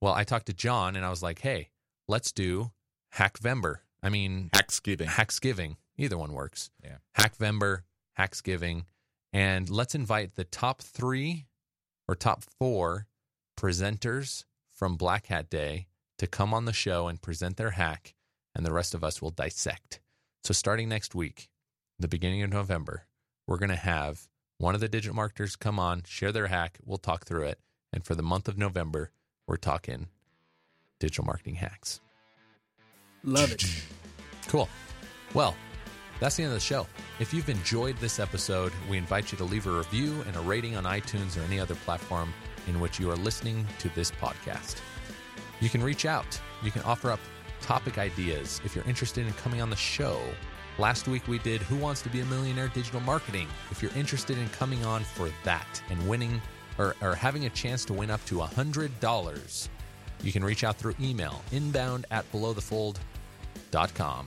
[0.00, 1.70] Well, I talked to John, and I was like, "Hey,
[2.08, 2.72] let's do
[3.14, 3.76] Hackvember.
[4.02, 5.06] I mean, Hacksgiving.
[5.06, 5.76] Hacksgiving.
[5.98, 6.70] Either one works.
[6.82, 6.98] Yeah.
[7.16, 7.82] Hackvember,
[8.18, 8.84] Hacksgiving,
[9.32, 11.46] and let's invite the top three
[12.06, 13.06] or top four
[13.58, 15.88] presenters from Black Hat Day
[16.18, 18.14] to come on the show and present their hack,
[18.54, 20.00] and the rest of us will dissect.
[20.44, 21.48] So, starting next week,
[21.98, 23.06] the beginning of November,
[23.46, 24.28] we're going to have
[24.58, 26.78] one of the digital marketers come on, share their hack.
[26.84, 27.60] We'll talk through it.
[27.92, 29.10] And for the month of November,
[29.46, 30.08] we're talking
[30.98, 32.00] digital marketing hacks.
[33.24, 33.64] Love it.
[34.48, 34.68] Cool.
[35.34, 35.56] Well,
[36.20, 36.86] that's the end of the show.
[37.18, 40.76] If you've enjoyed this episode, we invite you to leave a review and a rating
[40.76, 42.32] on iTunes or any other platform
[42.68, 44.76] in which you are listening to this podcast.
[45.60, 46.40] You can reach out.
[46.62, 47.18] You can offer up
[47.60, 50.20] topic ideas if you're interested in coming on the show.
[50.78, 53.48] Last week we did Who Wants to Be a Millionaire Digital Marketing.
[53.70, 56.42] If you're interested in coming on for that and winning
[56.76, 59.68] or, or having a chance to win up to $100,
[60.22, 64.26] you can reach out through email inbound at belowthefold.com.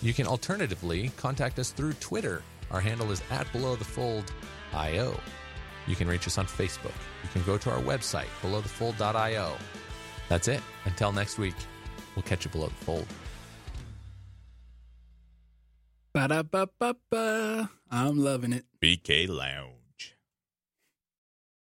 [0.00, 2.42] You can alternatively contact us through Twitter.
[2.70, 5.20] Our handle is at belowthefold.io.
[5.86, 6.94] You can reach us on Facebook.
[7.22, 9.52] You can go to our website, belowthefold.io.
[10.30, 10.62] That's it.
[10.86, 11.54] Until next week,
[12.14, 13.06] we'll catch you below the fold.
[16.16, 17.68] Ba da ba ba ba.
[17.92, 18.64] I'm loving it.
[18.80, 19.85] BK Lounge.